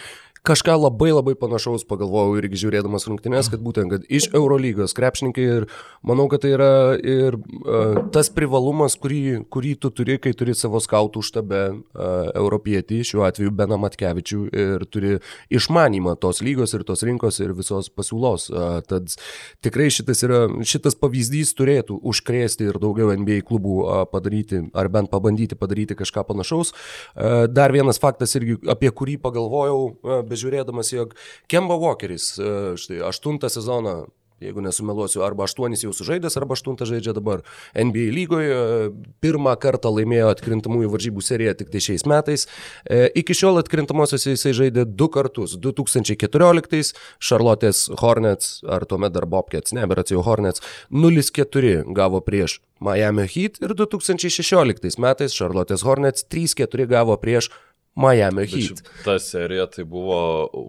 [0.46, 5.66] kažką labai labai panašaus pagalvojau irgi žiūrėdamas rungtynės, kad būtent, kad iš Eurolygos krepšininkai ir
[6.06, 10.80] manau, kad tai yra ir uh, tas privalumas, kurį, kurį tu turi, kai turi savo
[10.82, 15.16] skautų štabe uh, europietį, šiuo atveju Beną Matkevičių ir turi
[15.54, 18.48] išmanymą tos lygos ir tos rinkos ir visos pasiūlos.
[18.52, 19.12] Uh, tad
[19.64, 25.10] tikrai šitas, yra, šitas pavyzdys turėtų užkrėsti ir daugiau NBA klubų uh, padaryti, ar bent
[25.12, 26.74] pabandyti padaryti kažką panašaus.
[27.14, 31.16] Uh, dar vienas faktas irgi, apie kurį pagalvojau, uh, bežiūrėdamas, jog
[31.50, 34.04] Kemba Walkeris, e, štai aštuntą sezoną
[34.40, 37.42] jeigu nesumeluosiu, arba aštuonis jau sužaidęs, arba aštuntą žaidžia dabar
[37.74, 38.58] NBA lygoje.
[39.22, 42.46] Pirmą kartą laimėjo atkrintamųjų varžybų seriją tik tai šiais metais.
[42.84, 45.56] E, iki šiol atkrintamosiose jisai žaidė du kartus.
[45.58, 50.62] 2014 Charlotte's Hornets, ar tuomet dar Bobcats, ne, bet jau Hornets,
[50.94, 57.67] 0-4 gavo prieš Miami Heat ir 2016 metais Charlotte's Hornets 3-4 gavo prieš Miami
[58.48, 58.82] Heat.
[59.04, 60.18] Ta serija tai buvo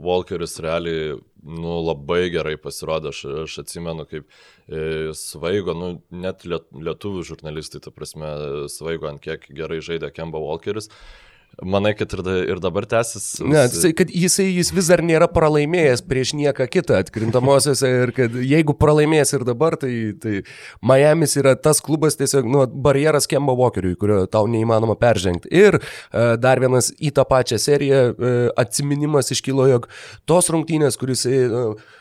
[0.06, 4.26] Walkeris realiai nu, labai gerai pasirodė, aš, aš atsimenu, kaip
[4.68, 8.34] e, svaigo, nu, net lietuvių žurnalistai, ta prasme,
[8.72, 10.90] svaigo ant kiek gerai žaidė Kemba Walkeris.
[10.90, 11.29] E,
[11.60, 12.22] Manai, kad ir,
[12.54, 13.42] ir dabar tęsis?
[13.44, 13.66] Ne,
[13.98, 19.36] kad jisai jis vis dar nėra pralaimėjęs prieš nieką kitą atkrintamosiose ir kad jeigu pralaimės
[19.36, 20.44] ir dabar, tai, tai
[20.86, 25.52] Miami's yra tas klubas tiesiog, nu, barjeras Kemba Walkeriui, kurio tau neįmanoma peržengti.
[25.52, 29.90] Ir uh, dar vienas į tą pačią seriją uh, atsiminimas iškilo, jog
[30.30, 31.28] tos rungtynės, kuris...
[31.28, 31.96] Uh,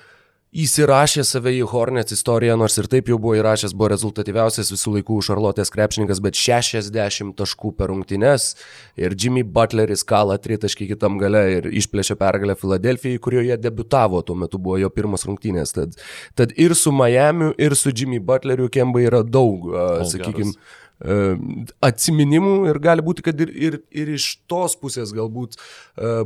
[0.48, 5.18] Įsirašė save į Hornets istoriją, nors ir taip jau buvo įrašęs, buvo rezultatyviausias visų laikų
[5.26, 8.54] Šarlotės krepšininkas, bet 60 taškų per rungtynes
[8.96, 14.56] ir Jimmy Butleris kalą tritaškį kitam gale ir išplėšė pergalę Filadelfijai, kurioje debutavo, tuo metu
[14.56, 15.76] buvo jo pirmas rungtynės.
[15.76, 16.00] Tad,
[16.32, 20.56] tad ir su Miamiu, ir su Jimmy Butleriu Kemba yra daug, uh, sakykime,
[21.84, 25.60] atsiminimų ir gali būti, kad ir, ir, ir iš tos pusės galbūt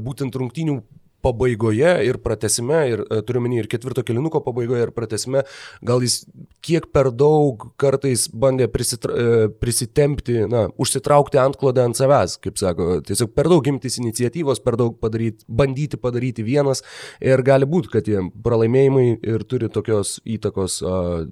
[0.06, 0.78] būtent rungtynių
[1.22, 5.44] pabaigoje ir pratesime, ir e, turiu menį ir ketvirto kilinuko pabaigoje ir pratesime,
[5.86, 6.22] gal jis
[6.64, 12.90] kiek per daug kartais bandė prisitra, e, prisitempti, na, užsitraukti antklodę ant savęs, kaip sako,
[13.06, 16.84] tiesiog per daug imtis iniciatyvos, per daug padaryti, bandyti padaryti vienas
[17.22, 21.24] ir gali būti, kad tie pralaimėjimai ir turi tokios įtakos uh,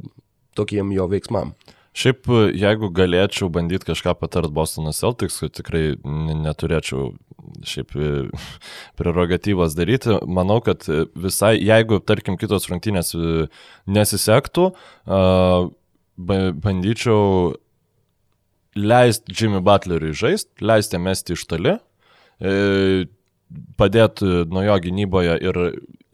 [0.59, 1.55] tokiem jo veiksmam.
[1.90, 7.09] Šiaip, jeigu galėčiau bandyti kažką patart Bostono Celtics, tai tikrai neturėčiau
[7.66, 8.11] šiaip e,
[9.00, 10.87] prerogatyvas daryti, manau, kad
[11.18, 13.49] visai, jeigu, tarkim, kitos rungtynės e,
[13.91, 14.68] nesisektų,
[16.20, 17.55] bandyčiau
[18.78, 21.74] leisti Jimmy Butleriui žaisti, leisti mesti iš toli,
[22.38, 23.07] e,
[23.80, 25.62] padėti nuo jo gynyboje ir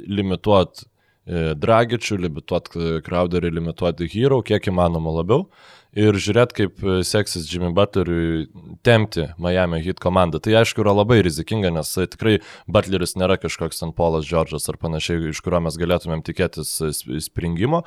[0.01, 0.87] limituot
[1.27, 2.69] Dragičių, limituot
[3.07, 5.49] Crowderį, limituot Hero, kiek įmanoma labiau
[5.97, 8.47] ir žiūrėt, kaip e, seksis Jimmy Butleriui
[8.87, 10.41] temti Miami Heat komandą.
[10.45, 12.37] Tai aišku yra labai rizikinga, nes e, tikrai
[12.69, 16.93] Butleris nėra kažkoks ten Polas Džordžas ar panašiai, iš kurio mes galėtumėm tikėtis e,
[17.25, 17.83] springimo,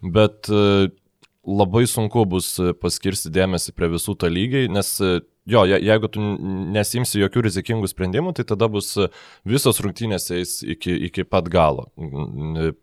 [0.00, 0.48] bet
[1.46, 6.22] labai sunku bus paskirsti dėmesį prie visų to lygiai, nes jo, jeigu tu
[6.76, 8.92] nesimsi jokių rizikingų sprendimų, tai tada bus
[9.48, 11.88] visos rungtynės eis iki, iki pat galo.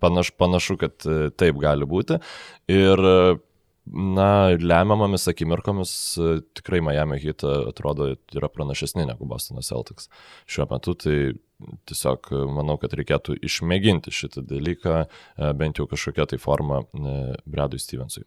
[0.01, 0.97] Panaš, panašu, kad
[1.37, 2.17] taip gali būti.
[2.73, 3.05] Ir
[3.93, 10.09] na, lemiamomis akimirkomis e, tikrai Miami Heat e, atrodo yra pranašesni negu Bostono Celtics
[10.49, 11.17] šiuo metu, tai
[11.89, 15.03] tiesiog e, manau, kad reikėtų išmėginti šitą dalyką
[15.59, 16.83] bent jau kažkokią tai formą
[17.45, 18.25] Bradui Stevensui.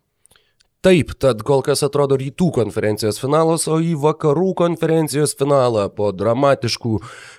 [0.81, 6.93] Taip, tad kol kas atrodo rytų konferencijos finalas, o į vakarų konferencijos finalą po dramatiškų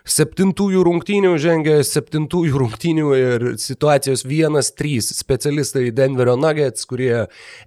[0.05, 7.23] septintųjų rungtynių žengia septintųjų rungtynių ir situacijos 1-3 specialistai Denverio Nuggets, kurie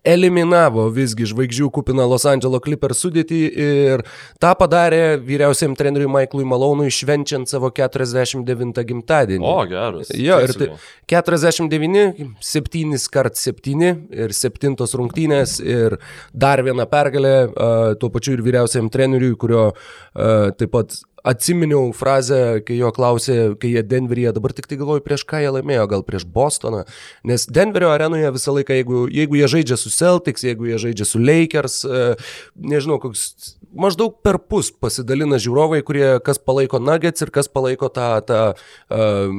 [0.07, 4.07] eliminavo visgi žvaigždžių kupiną Los Angeles Clippers sudėtį ir
[4.39, 9.43] tą padarė vyriausiam treneriui Michaelui Malonui švenčiant savo 49 gimtadienį.
[9.43, 10.15] O, geras.
[10.15, 10.71] Jo, ir tai
[11.11, 15.99] 49, 7 kart 7 ir 7 rungtynės ir
[16.33, 17.35] dar viena pergalė
[18.01, 19.71] tuo pačiu ir vyriausiam treneriui, kurio
[20.15, 25.25] taip pat atsiminiau frazę, kai jo klausė, kai jie Denveryje, dabar tik tai galvoju, prieš
[25.29, 26.83] ką jie laimėjo, gal prieš Bostoną,
[27.25, 31.23] nes Denverio arenoje visą laiką, jeigu, jeigu jie žaidžia su Celtics, jeigu jie žaidžia su
[31.23, 31.81] Lakers,
[32.61, 38.09] nežinau, koks maždaug per pus pasidalina žiūrovai, kurie kas palaiko Nuggets ir kas palaiko tą,
[38.27, 39.33] tą uh,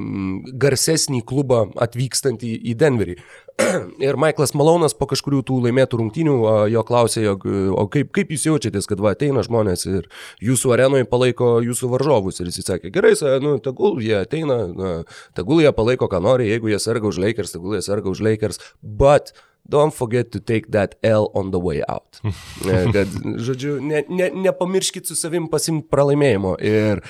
[0.65, 3.17] garsesnį klubą atvykstantį į Denverį.
[4.03, 6.35] Ir Michaelas Malonas po kažkurių tų laimėtų rungtynių
[6.73, 10.09] jo klausė, jog, o kaip, kaip jūs jaučiatės, kad va ateina žmonės ir
[10.43, 12.41] jūsų arenoje palaiko jūsų varžovus.
[12.41, 14.93] Ir jis sakė, gerai, nu, tegul jie ateina, na,
[15.37, 18.59] tegul jie palaiko, ką nori, jeigu jie serga už Lakers, tegul jie serga už Lakers,
[18.83, 19.31] but
[19.69, 22.21] don't forget to take that L on the way out.
[22.95, 23.07] Kad,
[23.41, 26.55] žodžiu, ne, ne, nepamirškit su savim pasimti pralaimėjimo.
[26.61, 27.01] Ir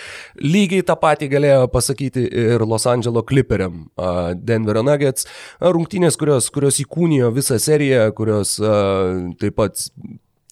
[0.42, 5.28] lygiai tą patį galėjo pasakyti ir Los Angeles Clipperiam, uh, Denverio Nuggets,
[5.60, 9.88] rungtynės, kurios, kurios įkūnijo visą seriją, kurios uh, taip pat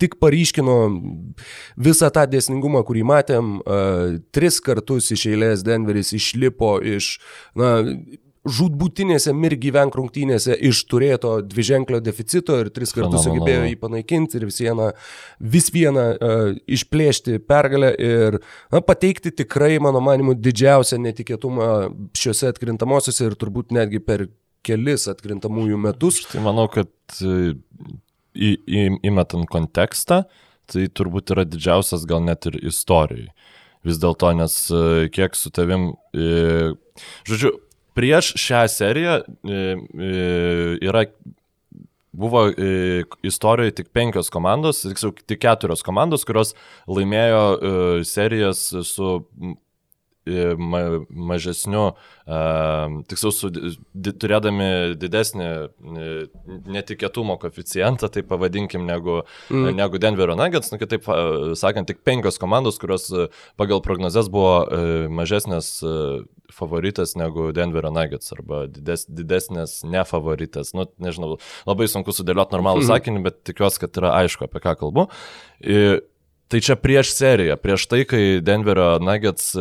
[0.02, 0.78] tik paryškino
[1.80, 3.56] visą tą dėsningumą, kurį matėm.
[3.64, 7.16] Uh, tris kartus iš eilės Denveris išlipo iš,
[7.56, 7.78] na,
[8.44, 14.48] žudbūtinėse mir gyvenk rungtynėse iš turėto dviženklio deficito ir tris kartus sugebėjo jį panaikinti ir
[14.50, 14.90] vis vieną,
[15.56, 18.40] vis vieną uh, išplėšti pergalę ir
[18.74, 21.70] na, pateikti tikrai, mano manimu, didžiausią netikėtumą
[22.20, 24.28] šiuose atkrintamosiose ir turbūt netgi per
[24.64, 26.22] kelis atkrintamųjų metus.
[26.32, 26.92] Tai manau, kad
[27.24, 27.56] e,
[28.36, 30.24] į, į, įmetant kontekstą,
[30.72, 33.32] tai turbūt yra didžiausias gal net ir istorijai.
[33.84, 35.90] Vis dėlto, nes e, kiek su tavim,
[37.28, 37.52] žodžiu,
[37.94, 39.24] prieš šią seriją e,
[39.54, 39.78] e,
[40.82, 41.06] yra
[42.14, 42.54] buvo e,
[43.26, 46.54] istorijoje tik penkios komandos, tiksliau tik keturios komandos, kurios
[46.86, 49.16] laimėjo serijas su
[50.62, 50.80] ma,
[51.10, 51.82] mažesniu,
[53.10, 54.68] tiksliau, su, di, turėdami
[55.02, 55.50] didesnį
[56.78, 59.74] netikėtumo koficijantą, tai pavadinkim, negu, mm.
[59.82, 61.10] negu Denverio Nuggets, nu, kitaip
[61.60, 63.10] sakant, tik penkios komandos, kurios
[63.60, 65.74] pagal prognozes buvo mažesnės
[66.54, 70.74] favoritas negu Denverio Nuggets arba dides, didesnės nefavoritas.
[70.78, 71.38] Nu, nežinau,
[71.70, 72.90] labai sunku sudėlioti normalų mm.
[72.92, 75.10] sakinį, bet tikiuosi, kad yra aišku, apie ką kalbu.
[75.62, 76.04] Ir,
[76.52, 79.56] Tai čia prieš seriją, prieš tai, kai Denverio Nuggets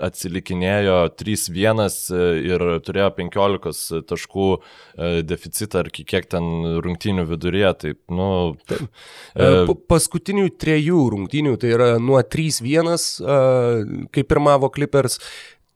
[0.00, 6.48] atsilikinėjo 3-1 e, ir turėjo 15 taškų e, deficitą ar kiek ten
[6.84, 7.72] rungtynių viduryje.
[7.82, 8.30] Tai, nu,
[8.70, 8.86] taip.
[9.34, 9.50] E,
[9.90, 12.96] paskutinių trejų rungtynių, tai yra nuo 3-1,
[14.14, 15.20] kai pirmavo Clippers,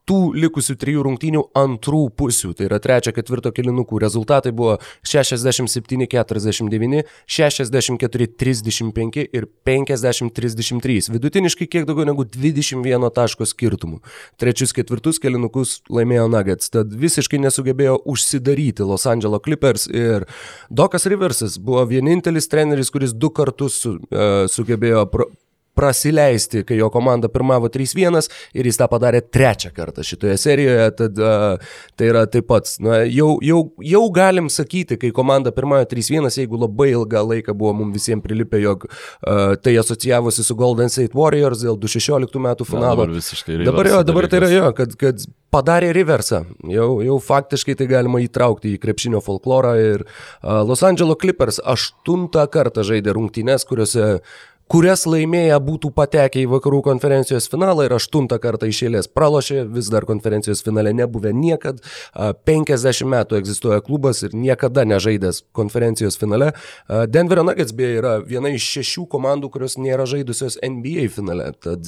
[0.09, 7.05] tų likusių trijų rungtynių antrų pusių, tai yra trečio, ketvirto kilinukų rezultatai buvo 67-49,
[7.37, 13.99] 64-35 ir 50-33, vidutiniškai kiek daugiau negu 21 taško skirtumų.
[14.41, 20.29] Trečius ketvirtus kilinukus laimėjo Nuggets, tad visiškai nesugebėjo užsidaryti Los Angeles Clippers ir
[20.69, 25.09] Dokas Riversas buvo vienintelis treneris, kuris du kartus su, uh, sugebėjo
[25.75, 31.20] prasileisti, kai jo komanda pirmavo 3-1 ir jis tą padarė trečią kartą šitoje serijoje, tad
[31.20, 36.31] uh, tai yra taip pat, na, jau, jau, jau galim sakyti, kai komanda pirmavo 3-1,
[36.39, 41.18] jeigu labai ilgą laiką buvo mums visiems prilipę, jog uh, tai asocijavosi su Golden State
[41.18, 43.03] Warriors dėl 2016 metų finalo.
[43.05, 47.77] Dabar visiškai dabar jo, dabar tai yra jo, kad, kad padarė reversą, jau, jau faktiškai
[47.79, 53.66] tai galima įtraukti į krepšinio folklorą ir uh, Los Angeles Clippers aštuntą kartą žaidė rungtynes,
[53.68, 54.20] kuriuose
[54.71, 60.07] kurias laimėję būtų patekę į vakarų konferencijos finalą ir aštuntą kartą išėlės pralošė, vis dar
[60.09, 61.83] konferencijos finale nebuvę niekad,
[62.49, 66.53] 50 metų egzistuoja klubas ir niekada nežaidęs konferencijos finale.
[66.89, 71.85] Denverio Nuggets beje yra viena iš šešių komandų, kurios nėra žaidusios NBA finale, tad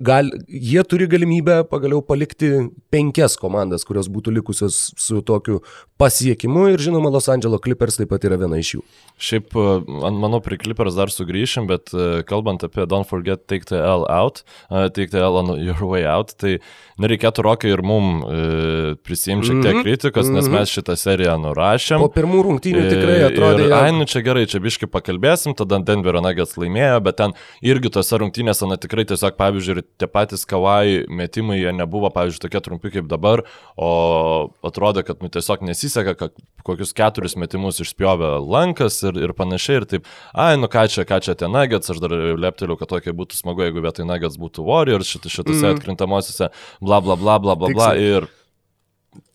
[0.00, 5.60] gal, jie turi galimybę pagaliau palikti penkias komandas, kurios būtų likusios su tokiu
[6.00, 8.82] pasiekimu ir žinoma Los Angeles Clippers taip pat yra viena iš jų.
[9.20, 9.52] Šiaip,
[10.00, 11.89] manau, prie Clippers dar sugrįšim, bet
[12.28, 16.06] kalbant apie Don't Forget Take the L Out, uh, Take the L on Your Way
[16.08, 16.58] Out, tai
[17.00, 19.84] nereikėtų rokai ir mum uh, prisimti šiek tiek mhm.
[19.86, 20.36] kritikos, mm -hmm.
[20.36, 20.58] nes mhm.
[20.58, 22.04] mes šitą seriją nurašėm.
[22.04, 23.66] Po pirmų rungtynių tikrai atrodė.
[23.66, 27.32] Ir, ai, nu čia gerai, čia biški pakalbėsim, tada Denverio Nuggets laimėjo, bet ten
[27.62, 32.60] irgi tose rungtynėse, na tikrai tiesiog, pavyzdžiui, tie patys kavai metimai, jie nebuvo, pavyzdžiui, tokie
[32.60, 33.44] trumpi kaip dabar,
[33.76, 36.36] o atrodo, kad nu, tiesiog nesiseka, kad
[36.66, 41.20] kokius keturis metimus išspjovė lankas ir, ir panašiai, ir taip, ai, nu ką čia, ką
[41.24, 45.08] čia tie Nuggets, aš dar lepteliu, kad tokia būtų smagu, jeigu vietoj Nuggets būtų Warriors
[45.14, 45.78] šit, šitose mm.
[45.78, 46.50] atkrintamosiose,
[46.84, 47.94] bla bla bla bla bla bla.
[47.96, 48.28] Ir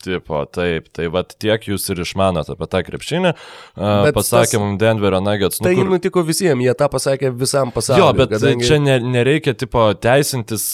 [0.06, 3.32] Tipo, taip, tai vad tiek jūs ir išmanot apie tą krepšinį.
[3.74, 5.60] Uh, pasakė mums Denverio Nuggets.
[5.60, 5.90] Nu, tai kur...
[5.90, 8.04] nutiko visiems, jie tą pasakė visam pasauliu.
[8.04, 8.68] Jo, bet kadangi...
[8.70, 10.68] čia ne, nereikia, tipo, teisintis,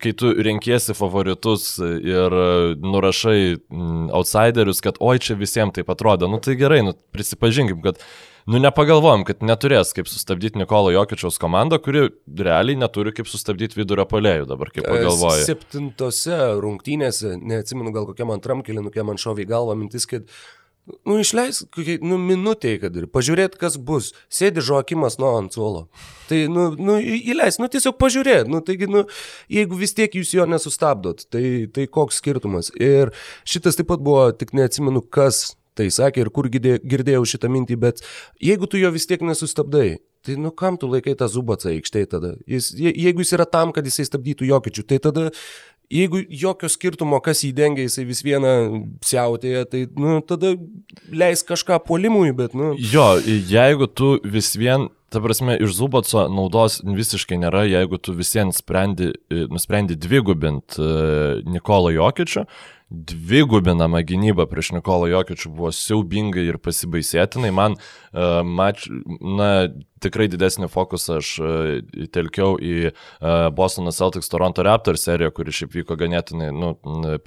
[0.00, 2.38] kai tu renkiesi favoritus ir
[2.80, 6.30] nurašai mm, outsiderius, kad oi čia visiems taip atrodo.
[6.30, 8.00] Nu tai gerai, nu, prisipažinkim, kad
[8.50, 14.06] nu nepagalvojom, kad neturės kaip sustabdyti Nikolo Jokičiaus komandą, kuri realiai neturi kaip sustabdyti vidurio
[14.08, 15.46] polėjų dabar, kaip pagalvoju.
[15.48, 20.30] Septintose rungtynėse, neatsimenu gal kokiam antram kilinukė man šovė į galvą mintis, kad
[20.86, 21.64] Nu, išleis,
[22.06, 24.12] nu, minutėje, kad ir pažiūrėt, kas bus.
[24.30, 25.88] Sėdi žokimas nuo ant suolo.
[26.30, 28.46] Tai, nu, nu, įleis, nu, tiesiog pažiūrėt.
[28.50, 29.02] Nu, taigi, nu,
[29.50, 32.70] jeigu vis tiek jūs jo nesustabdot, tai, tai koks skirtumas.
[32.78, 33.10] Ir
[33.42, 38.02] šitas taip pat buvo, tik neatsimenu, kas tai sakė ir kur girdėjau šitą mintį, bet
[38.42, 42.34] jeigu tu jo vis tiek nesustabdai, tai nu kam tu laikai tą zubacą aikštėje tada?
[42.50, 45.30] Jis, je, jeigu jis yra tam, kad jisai stabdytų jokičių, tai tada
[45.92, 48.52] jeigu jokio skirtumo, kas jį dengia, jisai vis vieną
[49.06, 50.54] siautėje, tai, nu, tada
[51.12, 52.74] leis kažką polimui, bet, nu.
[52.92, 58.62] Jo, jeigu tu vis vien, ta prasme, iš Zubaco naudos visiškai nėra, jeigu tu visiems
[59.50, 62.46] nusprendi dvigubint uh, Nikolą Jokičių,
[62.90, 67.50] dvigubinama gynyba prieš Nikolą Jokičių buvo siaubingai ir pasibaisėtinai.
[67.54, 68.86] Man, uh, mač,
[69.20, 69.50] na,
[70.02, 71.32] tikrai didesnį fokusą aš
[72.14, 72.92] telkiau į
[73.56, 76.74] Bostono Celtics Toronto Raptors seriją, kuri šiaip vyko ganėtinai nu,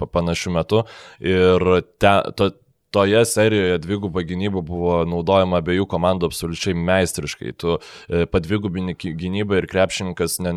[0.00, 0.84] panašiu metu.
[1.20, 1.66] Ir
[2.00, 2.52] te, to,
[2.90, 7.54] toje serijoje dvigubą gynybą buvo naudojama abiejų komandų absoliučiai meistriškai.
[7.60, 10.54] Tu e, padvigubini gynybą ir krepšininkas ne,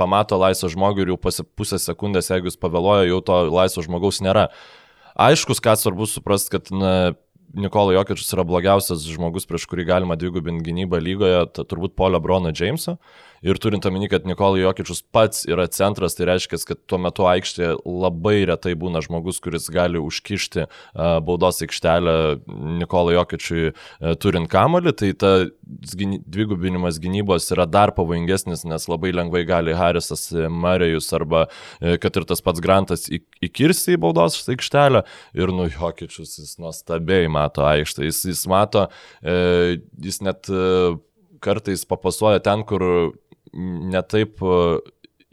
[0.00, 1.20] pamato laisvą žmogų ir jau
[1.56, 4.48] pusę sekundės, jeigu jis pavėloja, jau to laisvo žmogaus nėra.
[5.14, 7.14] Aiškus, ką svarbu suprasti, kad na,
[7.54, 12.50] Nikola Jokičius yra blogiausias žmogus, prieš kurį galima dvigubinti gynybą lygoje, tai turbūt Polio Brono
[12.50, 12.96] Jamesą.
[13.44, 17.74] Ir turint omeny, kad Nikolai Jokičius pats yra centras, tai reiškia, kad tuo metu aikštėje
[17.84, 20.66] labai retai būna žmogus, kuris gali užkišti
[21.26, 22.16] baudos aikštelę
[22.80, 23.74] Nikolai Jokičiui
[24.22, 24.94] turint kamolį.
[24.96, 25.32] Tai ta
[25.64, 32.28] dvigubinimas gynybos yra dar pavojingesnis, nes labai lengvai gali Harisas Marijus arba uh, kad ir
[32.28, 35.04] tas pats Grantas įkirsti į baudos aikštelę.
[35.36, 38.06] Ir nu Jokičius jis nuostabiai mato aikštę.
[38.08, 39.74] Jis, jis mato, uh,
[40.04, 40.50] jis net
[41.44, 42.82] kartais papasuoja ten, kur
[43.54, 44.42] netaip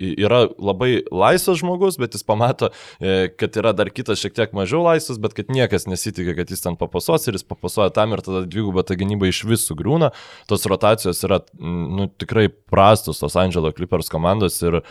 [0.01, 4.83] yra labai laisvas žmogus, bet jis pamato, e, kad yra dar kitas šiek tiek mažiau
[4.85, 8.43] laisvas, bet kad niekas nesitikė, kad jis ten papasos ir jis papasoja tam ir tada
[8.47, 10.11] dvigubą tą gynybą iš vis sugriūna.
[10.49, 14.83] Tos rotacijos yra nu, tikrai prastos tos Angelo Clippers komandos ir e,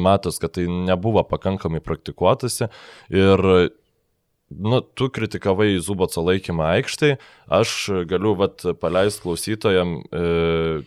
[0.00, 2.70] matos, kad tai nebuvo pakankamai praktikuotasi.
[3.14, 3.50] Ir
[4.50, 7.16] nu, tu kritikavai Zubaco laikymą aikštai,
[7.50, 7.72] aš
[8.06, 10.20] galiu vat, paleisti klausytojam e,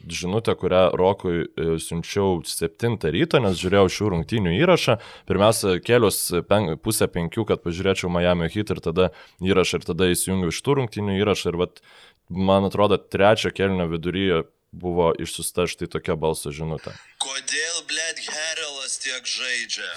[0.08, 4.96] žinutę, kurią Rokui e, siunčiau 7 ryto, nes žiūrėjau šių rungtynių įrašą.
[5.28, 9.10] Pirmiausia, kelius pen, pusę penkių, kad pažiūrėčiau Miami hit ir tada
[9.44, 11.84] įrašą ir tada įsijungiau iš tų rungtynių įrašą ir vat,
[12.32, 16.94] man atrodo, trečio kelnio viduryje buvo išsiusta štai tokia balso žinutė.
[17.20, 19.92] Kodėl, blėt, Herelas tiek žaidžia?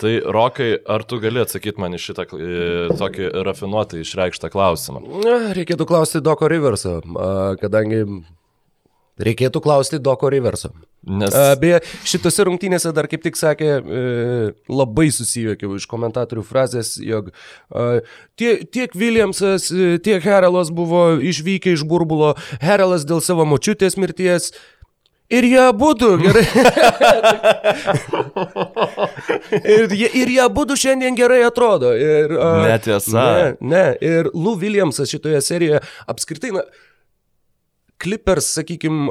[0.00, 2.24] Tai Rokai, ar tu gali atsakyti man iš šitą
[2.98, 5.02] tokį rafinuotą išreikštą klausimą?
[5.58, 7.00] Reikėtų klausti Doko Riverso,
[7.60, 8.02] kadangi
[9.22, 10.72] reikėtų klausti Doko Riverso.
[11.02, 11.34] Nes...
[11.58, 14.02] Beje, šitose rungtynėse dar kaip tik sakė, e,
[14.70, 17.32] labai susijokiau iš komentatorių frazės, jog
[18.38, 19.66] tie, tiek Williamsas,
[20.06, 24.52] tiek Herelas buvo išvykę iš burbulo, Herelas dėl savo močiutės mirties,
[25.32, 26.44] Ir jie būtų, gerai.
[29.74, 31.94] ir, jie, ir jie būtų šiandien gerai atrodo.
[31.96, 33.16] Ir, uh, Netiesa.
[33.16, 33.84] Ne, ne.
[34.04, 35.80] Ir Lou Williamsas šitoje serijoje
[36.10, 36.66] apskritai, na,
[38.02, 39.06] Clippers, sakykime,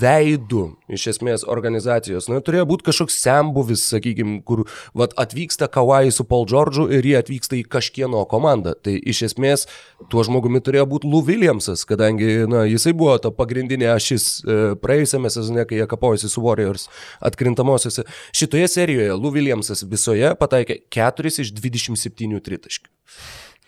[0.00, 0.64] veidų
[0.94, 2.28] iš esmės organizacijos.
[2.30, 4.64] Na, turėjo būti kažkoks sembuvis, sakykime, kur
[4.98, 8.76] vat, atvyksta Kawai su Paul George'u ir jie atvyksta į kažkieno komandą.
[8.78, 9.66] Tai iš esmės
[10.12, 15.32] tuo žmogumi turėjo būti Lou Williamsas, kadangi na, jisai buvo ta pagrindinė ašis e, praėjusiame
[15.34, 16.86] sezone, kai jie kapojasi su Warriors
[17.24, 18.06] atkrintamosiose.
[18.36, 22.90] Šitoje serijoje Lou Williamsas visoje pataikė 4 iš 27 tritaškių.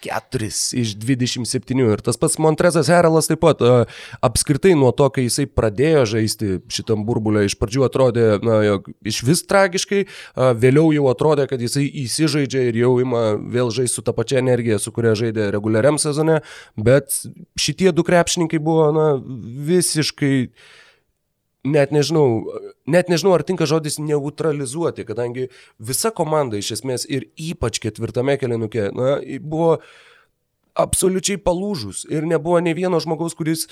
[0.05, 0.49] 4
[0.81, 3.85] iš 27 ir tas pats Montrezas Heralas taip pat uh,
[4.25, 9.23] apskritai nuo to, kai jisai pradėjo žaisti šitam burbulę, iš pradžių atrodė, na, jog iš
[9.29, 14.07] vis tragiškai, uh, vėliau jau atrodė, kad jisai įsižaidžia ir jau ima vėl žaisti su
[14.07, 16.41] tą pačią energiją, su kuria žaidė reguliariam sezone,
[16.81, 17.23] bet
[17.61, 19.09] šitie du krepšininkai buvo, na,
[19.71, 20.35] visiškai
[21.65, 22.45] net nežinau,
[22.89, 25.49] net nežinau, ar tinka žodis neutralizuoti, kadangi
[25.79, 29.79] visa komanda iš esmės ir ypač ketvirtame kelinuke, na, buvo
[30.79, 33.67] absoliučiai palūžus ir nebuvo ne vieno žmogaus, kuris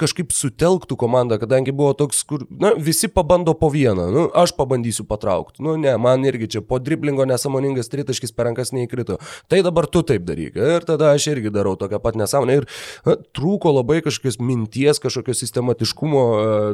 [0.00, 5.04] kažkaip sutelktų komandą, kadangi buvo toks, kur, na, visi pabando po vieną, nu, aš pabandysiu
[5.08, 9.18] patraukti, nu, ne, man irgi čia po driblingo nesąmoningas tritaškis per rankas neįkrito,
[9.50, 10.56] tai dabar tu taip daryk.
[10.56, 12.58] Ir tada aš irgi darau tokią pat nesąmonę.
[12.62, 12.68] Ir
[13.06, 16.24] na, trūko labai kažkokios minties, kažkokio sistematiškumo,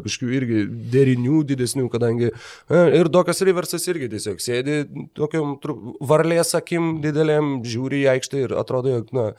[0.06, 2.32] kažkokių irgi derinių didesnių, kadangi
[2.70, 4.80] na, ir Dokas Riversas irgi tiesiog sėdi
[5.18, 5.56] tokiam
[6.06, 9.30] varlės akim didelėm, žiūri į aikštę ir atrodo, jog, na,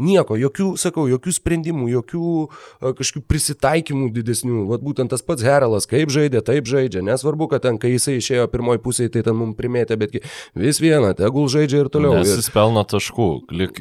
[0.00, 4.64] Nieko, jokių, sakau, jokių sprendimų, jokių a, kažkokių prisitaikymų didesnių.
[4.70, 7.02] Vat būtent tas pats Heralas, kaip žaidė, taip žaidžia.
[7.06, 10.22] Nesvarbu, kad ten, kai jisai išėjo pirmoji pusė, tai ten mums primėtė, betgi
[10.58, 12.16] vis viena, tegul žaidžia ir toliau.
[12.18, 13.28] Nes jis pelno taškų.
[13.60, 13.80] Lik...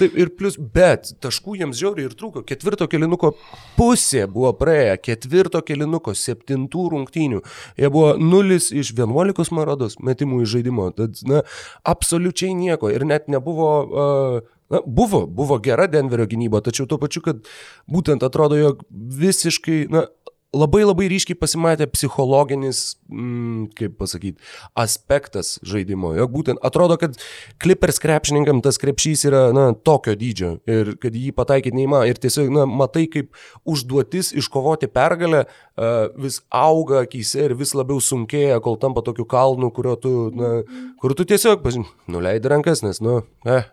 [0.00, 2.44] Taip, ir plus, bet taškų jiems žiauriai ir trūko.
[2.46, 3.34] Ketvirto kelinuko
[3.78, 7.42] pusė buvo praėję, ketvirto kelinuko, septintų rungtynių.
[7.80, 10.90] Jie buvo 0 iš 11 marados metimų iš žaidimo.
[10.96, 11.44] Tad, na,
[11.86, 12.92] absoliučiai nieko.
[12.92, 17.46] Ir net nebuvo uh, Na, buvo, buvo gera Denverio gynyba, tačiau tuo pačiu, kad
[17.90, 20.06] būtent atrodo, jog visiškai, na,
[20.54, 24.40] labai labai ryškiai pasimatė psichologinis, mm, kaip pasakyti,
[24.78, 26.14] aspektas žaidimo.
[26.18, 27.18] Jog būtent atrodo, kad
[27.62, 32.08] Clippers krepšininkam tas krepšys yra, na, tokio dydžio ir kad jį pataikyti neįmanoma.
[32.10, 33.34] Ir tiesiog, na, matai, kaip
[33.68, 39.70] užduotis iškovoti pergalę uh, vis auga akise ir vis labiau sunkėja, kol tampa tokiu kalnu,
[39.74, 40.56] kurio tu, na,
[41.02, 43.66] kur tu tiesiog, pažin, nuleidai rankas, nes, nu, eh,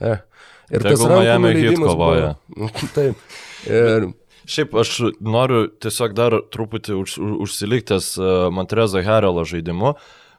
[0.00, 0.24] eh.
[0.68, 2.32] Ir Tegul tas rankų nuleidimas kovoja.
[2.96, 3.28] Taip.
[3.66, 4.10] Ir...
[4.48, 4.90] Šiaip aš
[5.20, 9.92] noriu tiesiog dar truputį už, užsiliktęs uh, Montrezo Herelo žaidimu.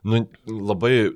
[0.09, 1.11] Nu, labai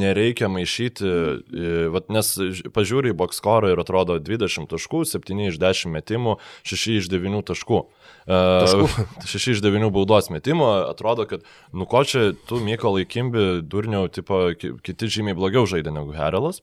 [0.00, 2.28] nereikia maišyti, e, vat, nes
[2.74, 6.36] pažiūri į bokskorą ir atrodo 20 taškų, 7 iš 10 metimų,
[6.68, 7.80] 6 iš 9 taškų.
[8.28, 9.06] Taškų.
[9.34, 14.44] 6 iš 9 baudos metimų, atrodo, kad, nu ko čia tu Mykolai Kimbi, durniau, tipo,
[14.58, 16.62] kiti žymiai blogiau žaidė negu Herelas.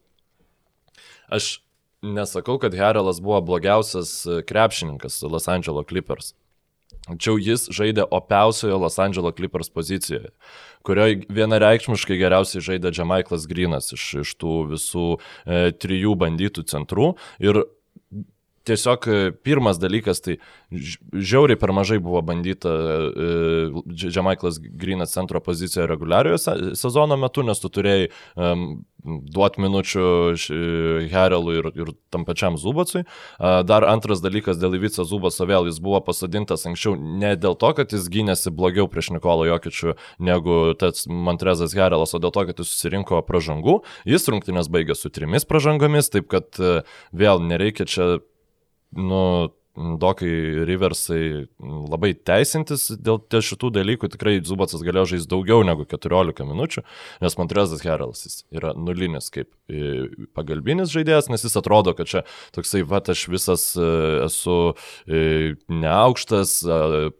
[1.29, 1.59] Aš
[2.01, 6.33] nesakau, kad Herelas buvo blogiausias e, krepšininkas Los Angeles Clippers.
[7.09, 10.29] Tačiau jis žaidė opiausioje Los Angeles Clippers pozicijoje,
[10.85, 17.13] kurioje vienareikšmiškai geriausiai žaidė Džemaiklas Grinas iš, iš tų visų e, trijų bandytų centrų.
[17.41, 17.63] Ir
[18.67, 20.37] tiesiog e, pirmas dalykas, tai
[20.71, 22.73] žiauriai per mažai buvo bandyta
[23.89, 26.37] Džemaiklas e, Grinas centro pozicijoje reguliariojo
[26.77, 28.67] sezono metu, nes tu turėjai um,
[29.03, 30.05] duoti minučių
[31.11, 33.05] Herelui ir, ir tam pačiam Zubacui.
[33.39, 37.95] Dar antras dalykas dėl Ivica Zubaso vėl jis buvo pasodintas anksčiau ne dėl to, kad
[37.95, 42.73] jis gynėsi blogiau prieš Nikolo Jokičių negu tas Montrezas Herelas, o dėl to, kad jis
[42.73, 43.79] susirinko pražangų.
[44.09, 46.81] Jis rungtynės baigė su trimis pražangomis, taip kad e,
[47.15, 48.09] vėl nereikia čia
[48.97, 49.23] nu,
[49.79, 56.83] Dokai Riversai labai teisintis dėl šitų dalykų, tikrai Zubacas galėjo žaisti daugiau negu 14 minučių,
[57.23, 62.25] nes Montrezas Heraldas yra nulinis kaip e, pagalbinis žaidėjas, nes jis atrodo, kad čia
[62.55, 63.87] toksai, va, aš visas e,
[64.25, 64.57] esu
[65.07, 65.21] e,
[65.71, 66.57] neaukštas,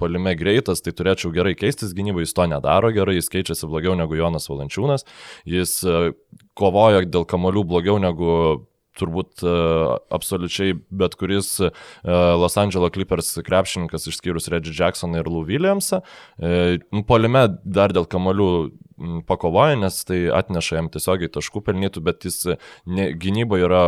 [0.01, 4.19] palime greitas, tai turėčiau gerai keistis gynybą, jis to nedaro gerai, jis keičiasi blogiau negu
[4.19, 5.07] Jonas Valančiūnas,
[5.47, 5.79] jis
[6.59, 8.33] kovoja dėl kamolių blogiau negu
[8.99, 11.71] turbūt uh, absoliučiai bet kuris uh,
[12.39, 16.03] Los Angeles Clippers krepšininkas išskyrus Reggie Jacksoną ir Lou Williamsą.
[16.37, 18.51] Uh, polime dar dėl kamolių
[19.27, 23.83] pakovoja, nes tai atneša jam tiesiogiai taškų pelnytų, bet jis ne, gynyba yra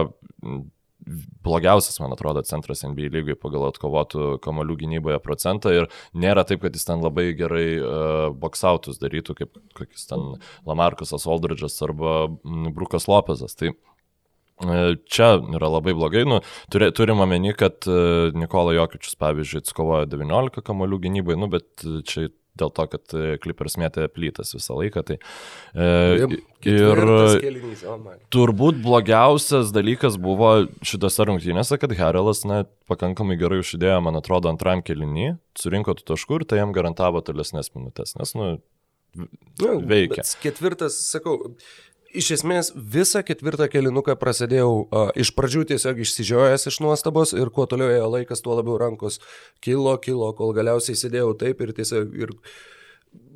[1.43, 6.78] blogiausias, man atrodo, centras NBA lygai pagal atkovotų kamalių gynyboje procentą ir nėra taip, kad
[6.78, 10.36] jis ten labai gerai uh, boksautus darytų, kaip kokis ten
[10.70, 12.28] Lamarkusas Aldridge'as arba
[12.76, 13.57] Brukas Lopezas.
[13.57, 13.91] Tai E,
[15.09, 16.26] čia yra labai blogai.
[16.30, 16.41] Nu,
[16.74, 22.30] turi, turim omeny, kad e, Nikola Jokičius, pavyzdžiui, atskovojo 19 kamolių gynybai, nu, bet čia
[22.59, 25.03] dėl to, kad e, Clippers mėtė plytas visą laiką.
[25.07, 25.18] Tai,
[25.74, 25.88] e,
[26.68, 27.03] ir
[27.43, 27.97] kelinys, oh
[28.34, 30.53] turbūt blogiausias dalykas buvo
[30.86, 36.41] šitose rungtynėse, kad Harelas, na, pakankamai gerai užsidėjo, man atrodo, antram kelinį, surinko tų taškų
[36.41, 38.53] ir tai jam garantavo tolesnės minutės, nes, nu,
[39.12, 40.22] Nu, veikia.
[40.22, 41.34] bet Ketvirtas, sakau,
[42.18, 47.68] iš esmės visą ketvirtą kelinuką prasidėjau uh, iš pradžių tiesiog išsižiojęs iš nuostabos ir kuo
[47.70, 49.20] toliau ėjo laikas, tuo labiau rankos
[49.64, 52.36] kilo, kilo, kol galiausiai sėdėjau taip ir tiesiog ir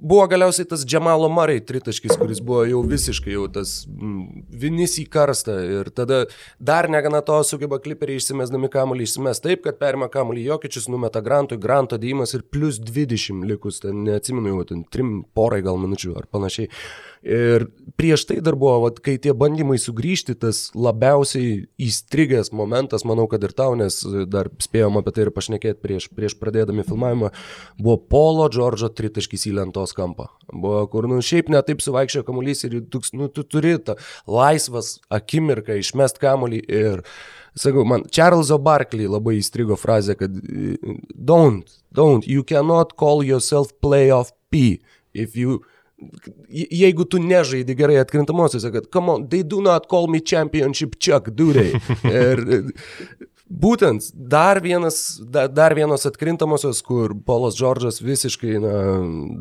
[0.02, 5.06] buvo galiausiai tas Džemalo Marai tritaškis, kuris buvo jau visiškai jau tas mm, vinis į
[5.12, 6.24] karstą ir tada
[6.60, 11.60] dar negana to sugeba kliperiai išsimesdami kamuolį išsimes taip, kad perima kamuolį Jokičius, numeta Grantui,
[11.62, 16.30] Granto dėjimas ir plus 20 likus, ten neatsimenu jau, ten trim porai gal minučių ar
[16.32, 16.72] panašiai.
[17.26, 17.64] Ir
[17.98, 23.42] prieš tai dar buvo, vat, kai tie bandymai sugrįžti, tas labiausiai įstrigęs momentas, manau, kad
[23.48, 23.98] ir tau, nes
[24.30, 27.32] dar spėjom apie tai ir pašnekėti prieš, prieš pradėdami filmavimą,
[27.80, 30.26] buvo Polo Džordžo tritaškis į lentos kampą.
[30.52, 35.78] Buvo, kur, nu, šiaip netaip suvaikščiojo kamuolys ir tu, nu, tu turi tą laisvas akimirką
[35.84, 37.04] išmest kamuolį ir
[37.56, 40.34] Sakau, man Čarlzo Barkley labai įstrigo frazė, kad
[41.16, 44.82] don't, don't, you cannot call yourself playoff P
[45.14, 45.62] if you
[46.52, 50.98] Je- jeigu tu nežaidi gerai atkrintamosiose, kad, come on, they do not call me championship
[51.00, 51.72] chuck, do they?
[52.04, 52.42] Ir
[53.46, 58.74] būtent dar, vienas, da, dar vienos atkrintamosios, kur Polas Džordžas visiškai na,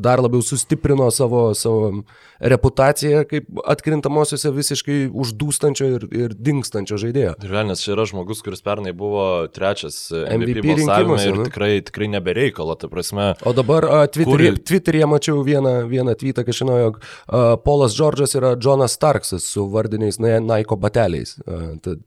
[0.05, 2.05] dar labiau sustiprino savo, savo
[2.45, 7.35] reputaciją kaip atkrintamosiose visiškai uždūstančio ir, ir dinkstančio žaidėjo.
[7.65, 11.49] Nes čia yra žmogus, kuris pernai buvo trečias MVP, MVP balsavime ir nu.
[11.49, 13.33] tikrai, tikrai nebereikalo, ta prasme.
[13.49, 17.97] O dabar uh, Twitter'e, Kur- Twitter'e mačiau vieną, vieną tweetą, kad žinau, jog uh, Polas
[17.97, 21.39] Džordžas yra Jonas Starksas su vardiniais Ni- Nike bateliais.
[21.47, 22.05] Uh, tad,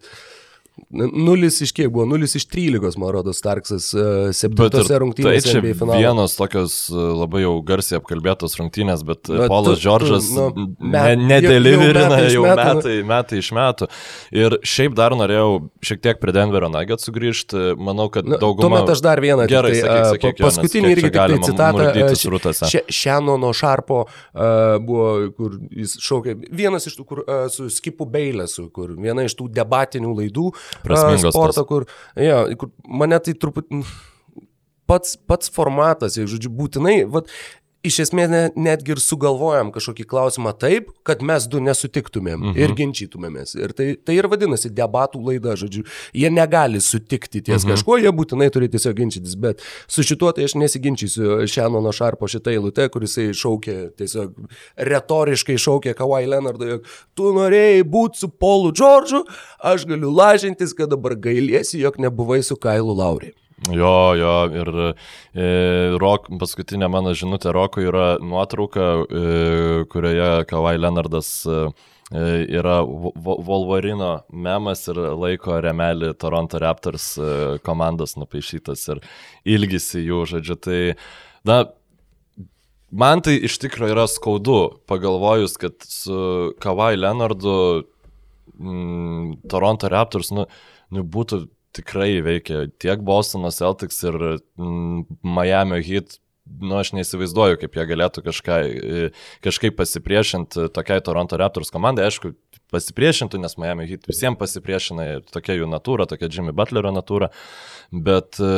[0.89, 2.05] Nulis iš kiek buvo?
[2.07, 5.97] Nulis iš 13, man rodo, Starksas uh, septintose tai rungtynėse čia NBA finalo.
[5.99, 10.35] vienos tokios e, labai jau garsiai apkalbėtos rungtynės, bet Bet bet Polas tu- Džordžas tu,
[10.37, 12.77] nu, met- nedeliverina jau- jau jau metai metų, nu.
[12.77, 13.87] metai, metai iš metų.
[14.43, 15.49] Ir šiaip dar norėjau
[15.89, 17.63] šiek tiek prie Denverio Nugget sugrįžti.
[17.77, 18.67] Manau, kad Na, dauguma...
[18.69, 19.47] Tuomet aš dar vieną.
[19.51, 22.71] Gerai, tai, sakyk, sakyk, pa- paskutinį irgi tai citatą.
[22.93, 28.69] Šenono Šarpo uh, buvo, kur jis šaukė, vienas iš tų, kur uh, su Skipu Beilesu,
[28.73, 31.69] kur viena iš tų debatinių laidų uh, Prasmingos sporto, tos.
[31.69, 31.87] kur,
[32.19, 33.83] ja, kur mane tai truputį
[34.87, 37.31] pats, pats formatas, jeigu žodžiu, būtinai, vat,
[37.87, 42.57] iš esmės ne, netgi ir sugalvojam kažkokį klausimą taip, kad mes du nesutiktumėm mhm.
[42.59, 43.55] ir ginčytumėmės.
[43.59, 45.85] Ir tai, tai ir vadinasi debatų laida, žodžiu.
[46.17, 47.73] Jie negali sutikti ties mhm.
[47.73, 52.53] kažkuo, jie būtinai turi tiesiog ginčytis, bet su šituo tai aš nesiginčysiu Šenono Šarpo šitą
[52.53, 54.35] eilutę, kuris šaukė, tiesiog
[54.89, 59.23] retoriškai šaukė Kawhi Leonardą, jog tu norėjai būti su Paulu Džordžu,
[59.63, 63.35] aš galiu lažintis, kad dabar gailiesi, jog nebuvai su Kailu Lauriai.
[63.65, 64.69] Jo, jo, ir
[65.33, 65.45] e,
[65.97, 69.23] rock, paskutinė mano žinutė Rokui yra nuotrauka, e,
[69.89, 71.63] kurioje Kawhi Leonardas e,
[72.13, 72.27] e,
[72.59, 77.31] yra Vo- Vo- Wolverino memas ir laiko remelį Toronto Raptors e,
[77.65, 79.01] komandos nupaišytas ir
[79.57, 80.59] ilgisi jų, žodžiu.
[80.61, 80.79] Tai,
[81.49, 81.57] na,
[82.93, 87.57] man tai iš tikrųjų yra skaudu, pagalvojus, kad su Kawhi Leonardu
[88.53, 90.45] mm, Toronto Raptors, nu,
[90.93, 91.47] nu būtų
[91.77, 96.19] tikrai veikia tiek Bostono Celtics ir mm, Miami Heat.
[96.47, 99.07] Nu, aš neįsivaizduoju, kaip jie galėtų kažką, e,
[99.43, 102.05] kažkaip pasipriešinti tokiai Toronto Raptors komandai.
[102.07, 102.31] Aišku,
[102.71, 107.29] pasipriešintų, nes Miami Heat visiems pasipriešina, tokia jų natūra, tokia Jimmy Butlerio natūra.
[107.91, 108.53] Bet e,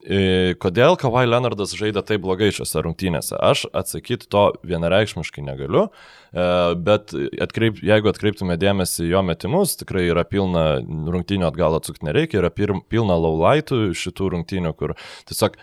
[0.00, 3.34] kodėl Kawhi Leonardas žaidė taip blogai šiose rungtynėse?
[3.36, 5.88] Aš atsakyti to vienareikšmiškai negaliu,
[6.32, 6.46] e,
[6.80, 12.50] bet atkreip, jeigu atkreiptume dėmesį jo metimus, tikrai yra pilna rungtynių atgal atsukti nereikia, yra
[12.54, 14.96] pilna laulaitų šitų rungtynių, kur
[15.28, 15.60] tiesiog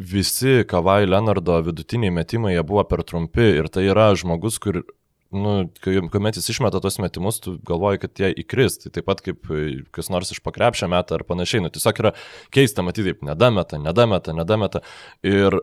[0.00, 4.82] visi Kawhi Leonardo vidutiniai metimai jie buvo per trumpi ir tai yra žmogus, kur
[5.30, 8.80] nu, kai, kuomet jis išmeta tos metimus, tu galvoji, kad jie įkris.
[8.84, 11.64] Tai taip pat kaip e, kas nors iš pakrepšio metą ar panašiai.
[11.64, 12.14] Nu, tiesiog yra
[12.54, 14.82] keista matyti, taip, nedameta, nedameta, nedameta.
[15.26, 15.60] Ir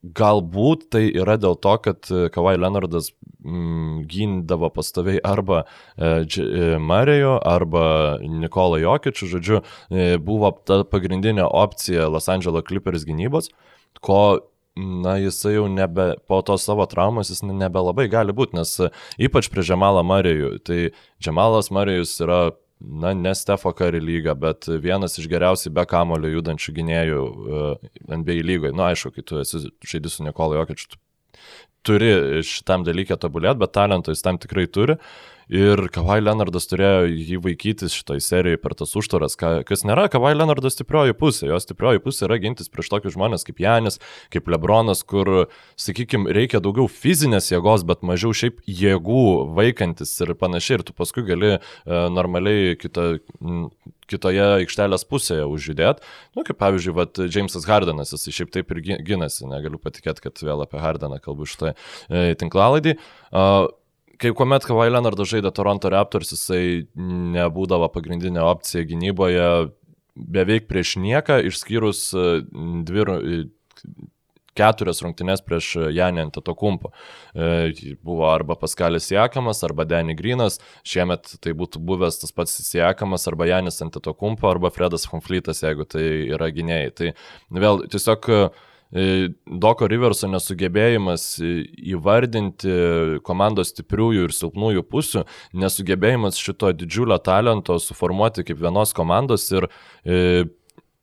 [0.00, 3.10] galbūt tai yra dėl to, kad e, Kawhi Leonardas
[3.44, 7.84] mm, gindavo pastoviai arba e, e, Marejo, arba
[8.24, 9.60] Nikola Jokičių, žodžiu,
[9.92, 13.52] e, buvo ta pagrindinė opcija Los Angeles Clippers gynybos,
[14.00, 14.40] ko
[15.04, 18.90] na, jisai jau nebe, po to savo traumos jis nebelabai gali būti, nes e,
[19.28, 20.80] ypač prie Džemalą Marijų, tai
[21.22, 22.40] Džemalas Marijus yra,
[22.80, 28.40] na, ne Stefo Kari lyga, bet vienas iš geriausiai be kamulio judančių gynėjų uh, NBA
[28.46, 28.72] lygoje.
[28.76, 31.00] Na, aišku, kai tu esi žaidži su Nikolo Jokičiu, tu
[31.86, 34.96] turi šitam dalykė tobulėti, bet talento jis tam tikrai turi.
[35.50, 40.70] Ir Kawhi Leonardas turėjo jį vaikytis šitoj serijoje per tas užtvaras, kas nėra Kawhi Leonardo
[40.70, 41.48] stiprioji pusė.
[41.50, 43.98] Jo stiprioji pusė yra gintis prieš tokius žmonės kaip Janis,
[44.30, 49.26] kaip Lebronas, kur, sakykime, reikia daugiau fizinės jėgos, bet mažiau šiaip jėgų
[49.58, 50.80] vaikantis ir panašiai.
[50.80, 51.60] Ir tu paskui gali e,
[52.14, 53.08] normaliai kito,
[54.10, 56.06] kitoje aikštelės pusėje užjudėti.
[56.38, 60.62] Nu, kaip pavyzdžiui, vat, Jamesas Hardenas, jis šiaip taip ir ginasi, negaliu patikėti, kad vėl
[60.62, 62.96] apie Hardeną kalbu šitą e, tinklalaidį.
[63.30, 63.68] Uh,
[64.20, 66.86] kai kuomet Kawhi Leonardas žaidė Toronto Raptors, jisai
[67.36, 69.48] nebūdavo pagrindinė opcija gynyboje
[70.14, 72.28] beveik prieš nieką, išskyrus e,
[72.86, 73.04] dvi
[74.58, 76.90] keturias rungtynes prieš Janį Antetokumpo.
[77.32, 83.28] E, buvo arba Paskalis Siekamas, arba Denny Grinas, šiemet tai būtų buvęs tas pats Siekamas,
[83.30, 86.04] arba Janis Antetokumpo, arba Fredas Fonflytas, jeigu tai
[86.34, 86.90] yra gynėjai.
[86.98, 87.12] Tai
[87.62, 88.42] vėl tiesiog e,
[88.90, 92.72] Doko Riverso nesugebėjimas įvardinti
[93.22, 95.22] komandos stipriųjų ir silpnųjų pusių,
[95.54, 99.68] nesugebėjimas šito didžiulio talento suformuoti kaip vienos komandos ir
[100.02, 100.48] e,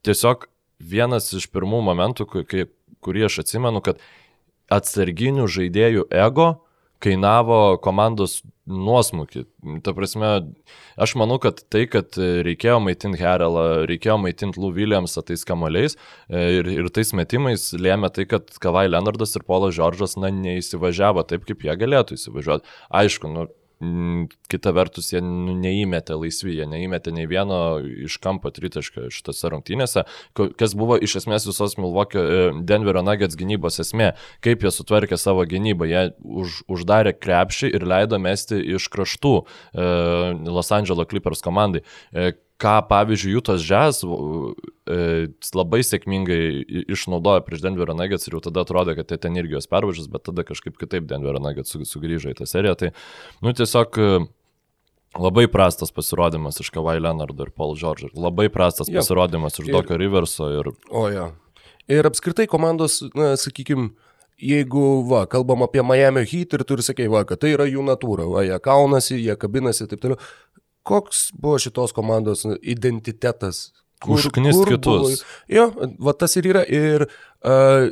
[0.03, 0.49] tiesiog
[0.83, 2.67] vienas iš pirmų momentų, kai,
[2.99, 4.03] kurį aš atsimenu, kad
[4.67, 6.49] atsarginių žaidėjų ego
[7.03, 9.45] kainavo komandos nuosmukį.
[9.85, 10.29] Ta prasme,
[10.99, 16.41] aš manau, kad tai, kad reikėjo maitinti Herelą, reikėjo maitinti Lou Williamsą tais kamaliais e,
[16.59, 21.47] ir, ir tais metimais lėmė tai, kad Kavai Leonardas ir Polas Džordžas, na, neįsivažiavo taip,
[21.47, 22.75] kaip jie galėtų įsivažiuoti.
[23.01, 29.11] Aišku, nu, kita vertus, jie nu, neįmetė laisvi, jie neįmetė nei vieno iš kampo tritaškio
[29.13, 30.03] šitose rungtynėse,
[30.33, 35.45] kas buvo iš esmės visos Milvokio e, Denverio Nuggets gynybos esmė, kaip jie sutvarkė savo
[35.45, 39.87] gynybą, jie už, uždarė krepšį ir leido mesti iš kraštų e,
[40.49, 41.85] Los Angeles Clippers komandai.
[42.11, 43.63] E, ką pavyzdžiui Jutas
[44.03, 45.27] e,
[45.57, 46.39] labai sėkmingai
[46.89, 50.25] išnaudojo prieš Denverio Nuggets ir jau tada atrodė, kad tai ten irgi jos pervažas, bet
[50.29, 52.77] tada kažkaip kitaip Denverio Nuggets sugrįžo į tą seriją.
[52.79, 52.91] Tai,
[53.45, 54.09] nu, tiesiog e,
[55.17, 58.09] labai prastas pasirodymas iš Kawhi Leonardo ir Paul George.
[58.17, 59.01] Labai prastas ja.
[59.01, 60.49] pasirodymas iš Doka Riverso.
[60.57, 60.73] Ir...
[60.89, 61.31] O ja.
[61.87, 63.91] Ir apskritai komandos, na, sakykime,
[64.37, 68.27] jeigu, va, kalbam apie Miami Heat ir turi sakyti, va, kad tai yra jų natūra,
[68.29, 70.19] va, jie kaunasi, jie kabinasi ir taip toliau
[70.87, 73.67] koks buvo šitos komandos identitetas?
[74.07, 74.87] Užknist kitus.
[74.87, 75.13] Buvo,
[75.49, 75.69] jo,
[75.99, 76.63] va tas ir yra.
[76.63, 77.89] Ir uh,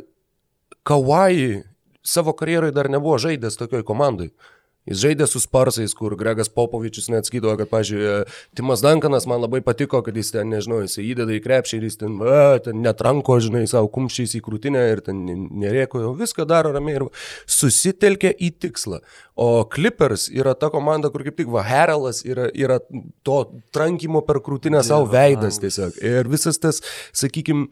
[0.86, 1.64] Kawai
[2.06, 4.28] savo karjerai dar nebuvo žaidęs tokioj komandai.
[4.30, 4.55] Uh,
[4.86, 8.20] Jis žaidė su Sparsais, kur Gregas Popovičius net skydavo, kad, pažiūrėjau,
[8.58, 11.98] Timas Dankanas man labai patiko, kad jis ten, nežinau, jis įdeda į krepšį ir jis
[12.02, 15.24] ten, a, ten netranko, žinai, savo kumščiais į krūtinę ir ten
[15.58, 17.06] nerėko, jau viską daro ramiai ir
[17.50, 19.02] susitelkė į tikslą.
[19.36, 22.78] O Clippers yra ta komanda, kur kaip tik va, Herelas yra, yra
[23.26, 23.40] to
[23.74, 25.98] trankymo per krūtinę savo veidas tiesiog.
[25.98, 26.80] Ir visas tas,
[27.16, 27.66] sakykime,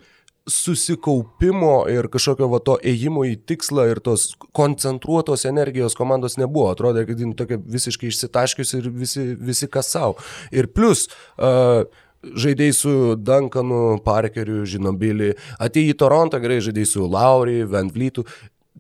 [0.51, 6.69] susikaupimo ir kažkokio va to ėjimo į tikslą ir tos koncentruotos energijos komandos nebuvo.
[6.75, 10.19] Atrodė, kad jin tokia visiškai išsitaškius ir visi, visi kas savo.
[10.53, 11.07] Ir plus,
[11.39, 11.87] uh,
[12.25, 15.33] žaidėjai su Duncanu, Parkeriu, Žinobilį,
[15.65, 18.25] atėjai į Torontą, gerai žaidėjai su Lauri, Van Vlytu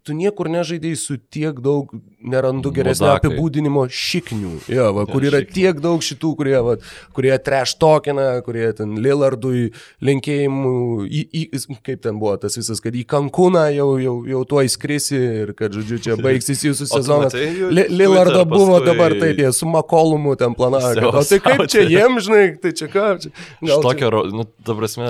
[0.04, 1.90] tu niekur nežaidėjai su tiek daug,
[2.24, 3.30] nerandu geresnio Mudakai.
[3.30, 4.52] apibūdinimo šiknių.
[4.72, 5.54] Jo, va, kur yra šiknių.
[5.56, 6.76] tiek daug šitų, kurie, va,
[7.16, 9.70] kurie treš tokina, kurie ten Lillardui
[10.04, 10.74] linkėjimų,
[11.08, 11.42] į, į,
[11.84, 15.74] kaip ten buvo tas visas, kad į Kankūną jau, jau, jau tuo įskrisi ir kad,
[15.76, 17.36] žodžiu, čia baigsis jūsų sezonas.
[17.72, 21.14] Lillardo buvo dabar taip, jie su Makolumu ten planavo.
[21.14, 23.06] O tai kaip čia jiem, žinai, tai čia ką?
[23.24, 23.32] Čia,
[23.64, 23.84] gal čia...
[23.88, 25.08] Tokio, nu, ta prasme,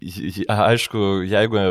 [0.00, 1.62] Aišku, jeigu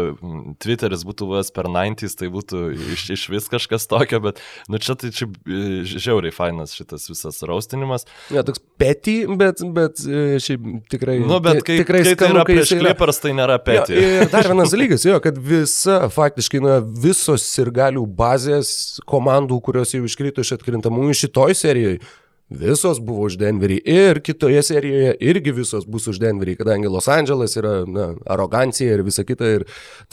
[0.62, 2.62] Twitteris būtų buvęs per 90s, tai būtų
[2.94, 7.42] iš, iš vis kažkas tokio, bet nu, čia tai čia e, žiauriai fainas šitas visas
[7.50, 8.06] raustinimas.
[8.30, 11.18] Ne, toks petį, bet, bet e, šiaip tikrai.
[11.24, 13.98] Nu, bet kai, tikrai kai tai yra prieš klipers, tai nėra petį.
[13.98, 18.72] Jo, ir dar vienas dalykas, jo, kad visa, faktiškai, na, visos ir galių bazės
[19.10, 22.04] komandų, kurios jau iškrito iš atkrintamųjų šitoj serijoje
[22.50, 27.54] Visos buvo už Denverį ir kitoje serijoje irgi visos bus už Denverį, kadangi Los Andželas
[27.62, 29.52] yra na, arogancija ir visa kita.
[29.60, 29.66] Ir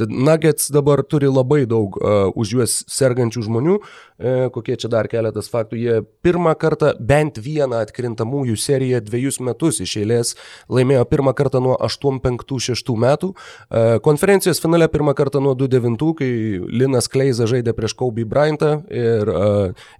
[0.04, 3.78] Nuggets dabar turi labai daug uh, už juos sergančių žmonių.
[4.16, 5.76] E, kokie čia dar keletas faktų.
[5.76, 10.30] Jie pirmą kartą bent vieną atkrintamųjų seriją dviejus metus iš eilės
[10.72, 13.34] laimėjo pirmą kartą nuo 85-6 metų.
[13.68, 16.30] E, konferencijos finale pirmą kartą nuo 29, kai
[16.64, 19.50] Linas Kleiza žaidė prieš Kobe Bryantą ir, e,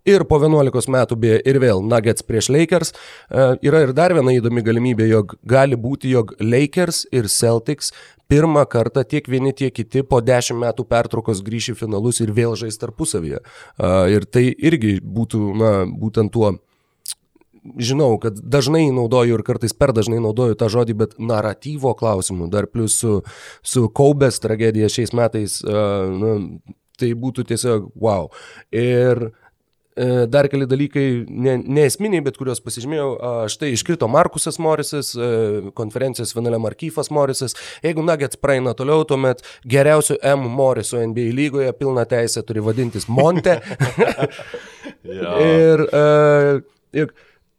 [0.09, 2.93] ir po 11 metų beje ir vėl Nuggets prieš Lakers.
[3.31, 7.93] Yra ir dar viena įdomi galimybė, jog gali būti, jog Lakers ir Celtics
[8.29, 12.57] pirmą kartą tiek vieni, tiek kiti po dešimt metų pertraukos grįš į finalus ir vėl
[12.59, 13.43] žais tarpusavyje.
[14.13, 16.57] Ir tai irgi būtų, na, būtent tuo
[17.83, 22.69] žinau, kad dažnai naudoju ir kartais per dažnai naudoju tą žodį, bet naratyvo klausimų, dar
[22.71, 23.21] plus su,
[23.67, 26.61] su Kaubės tragedija šiais metais, uh, nu,
[26.97, 28.31] tai būtų tiesiog wow.
[28.71, 29.46] Ir E,
[30.29, 33.09] Dar keli dalykai, ne, neesminiai, bet kuriuos pasižymėjau.
[33.53, 37.57] Štai iškrito Markusas Morisas, e, konferencijos finale Markyfas Morisas.
[37.85, 43.61] Jeigu Nuggets praeina toliau, tuomet geriausiu M Morisu NBA lygoje pilna teisė turi vadintis Monte.
[45.07, 45.33] Jo.
[45.63, 45.83] ir,
[46.97, 47.11] ir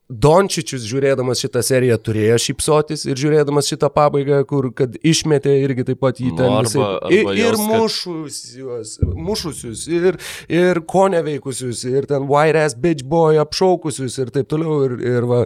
[0.07, 5.99] Dončičius žiūrėdamas šitą seriją turėjo šypsotis ir žiūrėdamas šitą pabaigą, kur kad išmetė irgi taip
[5.99, 11.81] pat jį Nu, ten arba- visai- arba ir, ir mušusius, mušusius, ir, ir ko neveikusius,
[11.91, 14.77] ir ten white ass bitch boy apšaukusius ir taip toliau.
[14.87, 15.41] Ir, ir va,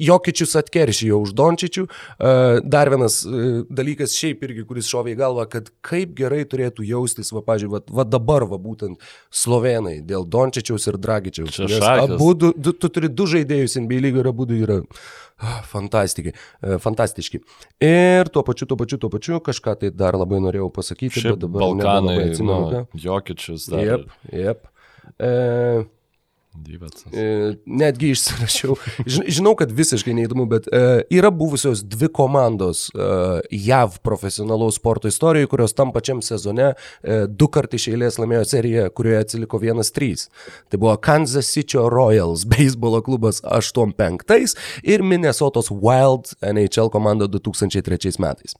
[0.00, 1.84] Jokičius atkeršijo už Dončičių.
[2.64, 7.32] Dar vienas uh, dalykas šiaip irgi, kuris šovė į galvą, kad kaip gerai turėtų jaustis,
[7.36, 8.96] va, pažiūrėjau, va, va dabar, va, būtent
[9.28, 11.60] slovenai dėl Dončičiaus ir Dragičiaus.
[12.14, 14.80] Abu, du, tu turi du žaidėjus NBA lygo ir abu du yra
[15.38, 16.34] ah, fantastiški.
[16.62, 17.40] e, fantastiški.
[17.84, 21.44] Ir tuo pačiu, tuo pačiu, tuo pačiu kažką tai dar labai norėjau pasakyti, Šiaip bet
[21.46, 22.70] dabar Balkanai, nu, atsimenu.
[22.70, 22.84] ką.
[23.06, 23.84] Jokičius dar.
[23.84, 24.68] Jep, jep.
[25.18, 25.32] E,
[26.54, 27.10] Dyvetsas.
[27.12, 28.76] E, netgi išsirašiau.
[29.10, 33.08] Ži- Žinau, kad visiškai neįdomu, bet e, yra buvusios dvi komandos e,
[33.50, 36.72] JAV profesionalaus sporto istorijoje, kurios tam pačiam sezone
[37.28, 40.28] du kartai iš eilės laimėjo seriją, kurioje atsiliko 1-3.
[40.70, 44.54] Tai buvo Kansas City Royals beisbolo klubas 85
[44.86, 48.54] ir Minnesotos Wild NHL komanda 2003 metais.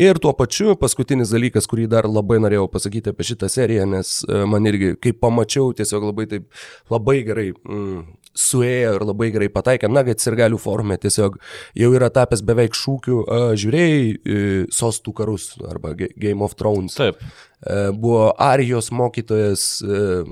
[0.00, 4.14] Ir tuo pačiu paskutinis dalykas, kurį dar labai norėjau pasakyti apie šitą seriją, nes
[4.48, 6.46] man irgi, kai pamačiau, tiesiog labai taip,
[6.92, 8.00] labai gerai mm,
[8.40, 9.88] suėjo ir labai gerai pataikė.
[9.90, 11.36] Nuggets ir galių formė tiesiog
[11.80, 13.16] jau yra tapęs beveik šūkių.
[13.26, 16.94] Uh, žiūrėjai uh, sostų karus arba Ga- Game of Thrones.
[17.00, 17.18] Taip.
[17.60, 20.22] Uh, buvo Arijos mokytojas uh,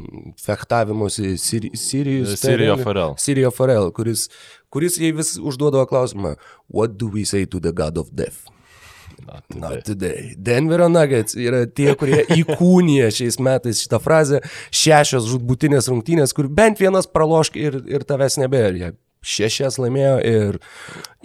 [0.40, 2.36] fechtavimuose Siri- Sirijus.
[2.40, 3.16] Sirijo Farel.
[3.20, 4.28] Sirijo Farel, kuris,
[4.72, 6.36] kuris jai vis užduodavo klausimą,
[6.68, 8.46] What do we say to the God of Death?
[9.26, 10.34] Na, Not today.
[10.36, 14.40] Denverio Nuggets yra tie, kurie įkūnija šiais metais šitą frazę.
[14.74, 18.92] Šešios žudbutinės rungtynės, kur bent vienas pralošk ir, ir tavęs nebėra.
[19.28, 20.58] Šešias laimėjo ir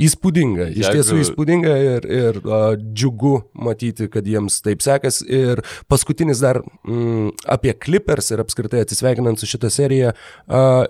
[0.01, 0.71] įspūdinga.
[0.73, 5.21] Iš tiesų įspūdinga ir, ir uh, džiugu matyti, kad jiems taip sekas.
[5.21, 10.15] Ir paskutinis dar mm, apie Clippers ir apskritai atsisveikinant su šitą seriją.
[10.49, 10.87] Uh,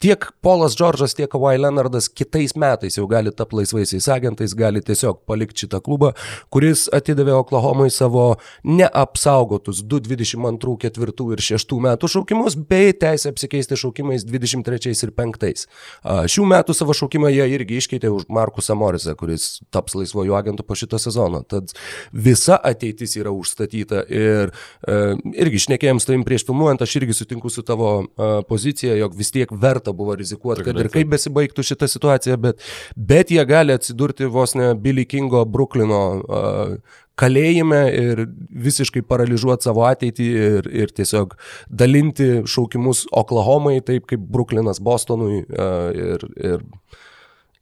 [0.00, 5.20] tiek Polas Džordžas, tiek Kawhi Leonardas kitais metais jau gali tapti laisvaisiais agentais, gali tiesiog
[5.28, 6.14] palikti šitą klubą,
[6.52, 8.24] kuris atidavė Oklahomai savo
[8.64, 15.66] neapsaugotus 222, 4 ir 6 metų šaukimus, bei teisę apsikeisti šaukimais 23 ir 5.
[16.02, 20.64] A, Šių metų savo šaukimą jie irgi iškeitė už Markusą Morisą, kuris taps laisvojų agentų
[20.64, 21.42] po šito sezono.
[21.44, 21.74] Tad
[22.12, 24.54] visa ateitis yra užstatyta ir
[24.88, 24.98] e,
[25.44, 29.34] irgi šnekėjom su tavim prieš filmuojant, aš irgi sutinku su tavo e, pozicija, jog vis
[29.34, 32.64] tiek verta buvo rizikuoti, kad Tikrai ir kaip besibaigtų šitą situaciją, bet,
[32.96, 38.24] bet jie gali atsidurti vos ne Billy Kingo Bruklino uh, kalėjime ir
[38.66, 41.36] visiškai paralyžiuoti savo ateitį ir, ir tiesiog
[41.68, 46.66] dalinti šaukimus Oklahomai, taip kaip Bruklinas Bostonui uh, ir, ir,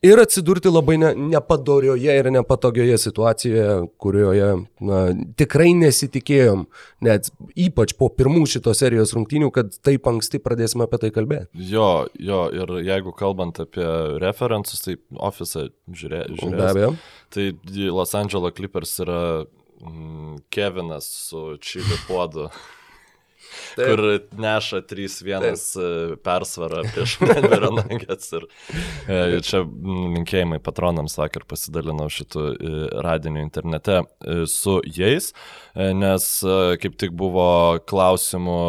[0.02, 4.48] ir atsidurti labai ne, nepadorioje ir nepatogioje situacijoje, kurioje
[4.86, 5.00] na,
[5.38, 6.64] tikrai nesitikėjom,
[7.06, 11.50] net ypač po pirmų šitos serijos rungtynių, kad taip anksti pradėsime apie tai kalbėti.
[11.72, 13.86] Jo, jo, ir jeigu kalbant apie
[14.22, 16.66] referensus, tai ofisą žiūrė, Be žiūrės.
[16.70, 16.94] abejo.
[17.34, 17.48] Tai
[17.98, 19.20] Los Angeles Clippers yra
[19.82, 22.48] mm, Kevinas su Čiliu puodu.
[23.76, 23.86] Taip.
[23.88, 24.02] kur
[24.42, 25.90] neša 3-1 e,
[26.24, 28.32] persvarą prieš Denverio Nuggets.
[28.38, 28.46] Ir
[29.08, 34.02] e, čia mm, linkėjimai patronams vakar pasidalinau šitų e, radinių internete
[34.50, 35.32] su jais,
[35.74, 36.28] nes
[36.82, 37.48] kaip tik buvo
[37.88, 38.62] klausimų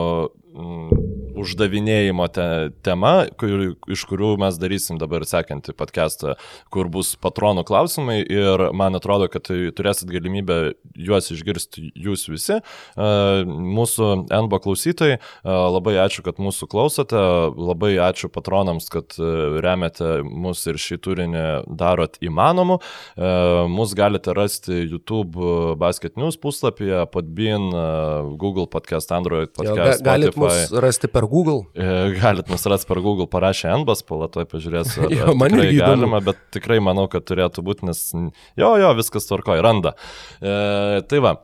[0.54, 1.09] mm,
[1.40, 2.48] uždavinėjimo te,
[2.86, 6.36] tema, kur, iš kurių mes darysim dabar sekantį podcastą,
[6.74, 10.60] kur bus patronų klausimai ir man atrodo, kad tai turėsit galimybę
[11.00, 12.60] juos išgirsti jūs visi.
[12.60, 13.10] E,
[13.80, 17.20] Mūsų NBO klausytojai, e, labai ačiū, kad mūsų klausote,
[17.56, 19.30] labai ačiū patronams, kad e,
[19.64, 21.46] remiate mus ir šį turinį
[21.80, 22.80] darot įmanomu.
[23.70, 27.70] Mus galite rasti YouTube Basket News puslapyje, Podbean,
[28.40, 31.64] Google podcast, Android Jo, ga, podcast, galit mus rasti per Google.
[31.78, 35.04] E, Galit mus rasti per Google, parašė NBAS, palatoj pažiūrėsiu.
[35.08, 38.02] ar- Jo, man irgi galima, bet tikrai manau, kad turėtų būti, nes
[38.60, 39.96] jo, jo, viskas tvarkoja, randa.
[40.42, 41.38] E, tai va.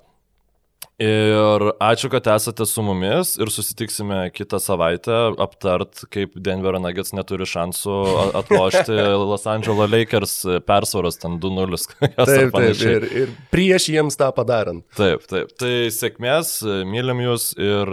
[0.95, 7.43] Ir ačiū, kad esate su mumis ir susitiksime kitą savaitę aptart, kaip Denverio Nuggets neturi
[7.51, 7.95] šansų
[8.39, 8.95] atlošti
[9.27, 11.81] Los Angeles Lakers persvaros ten 2-0.
[12.15, 14.85] Taip, taip, ir, ir prieš jiems tą padarant.
[14.95, 15.51] taip, taip.
[15.59, 17.91] Tai sėkmės, mylim jūs ir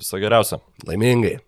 [0.00, 0.60] viso geriausio.
[0.86, 1.38] Laimingai.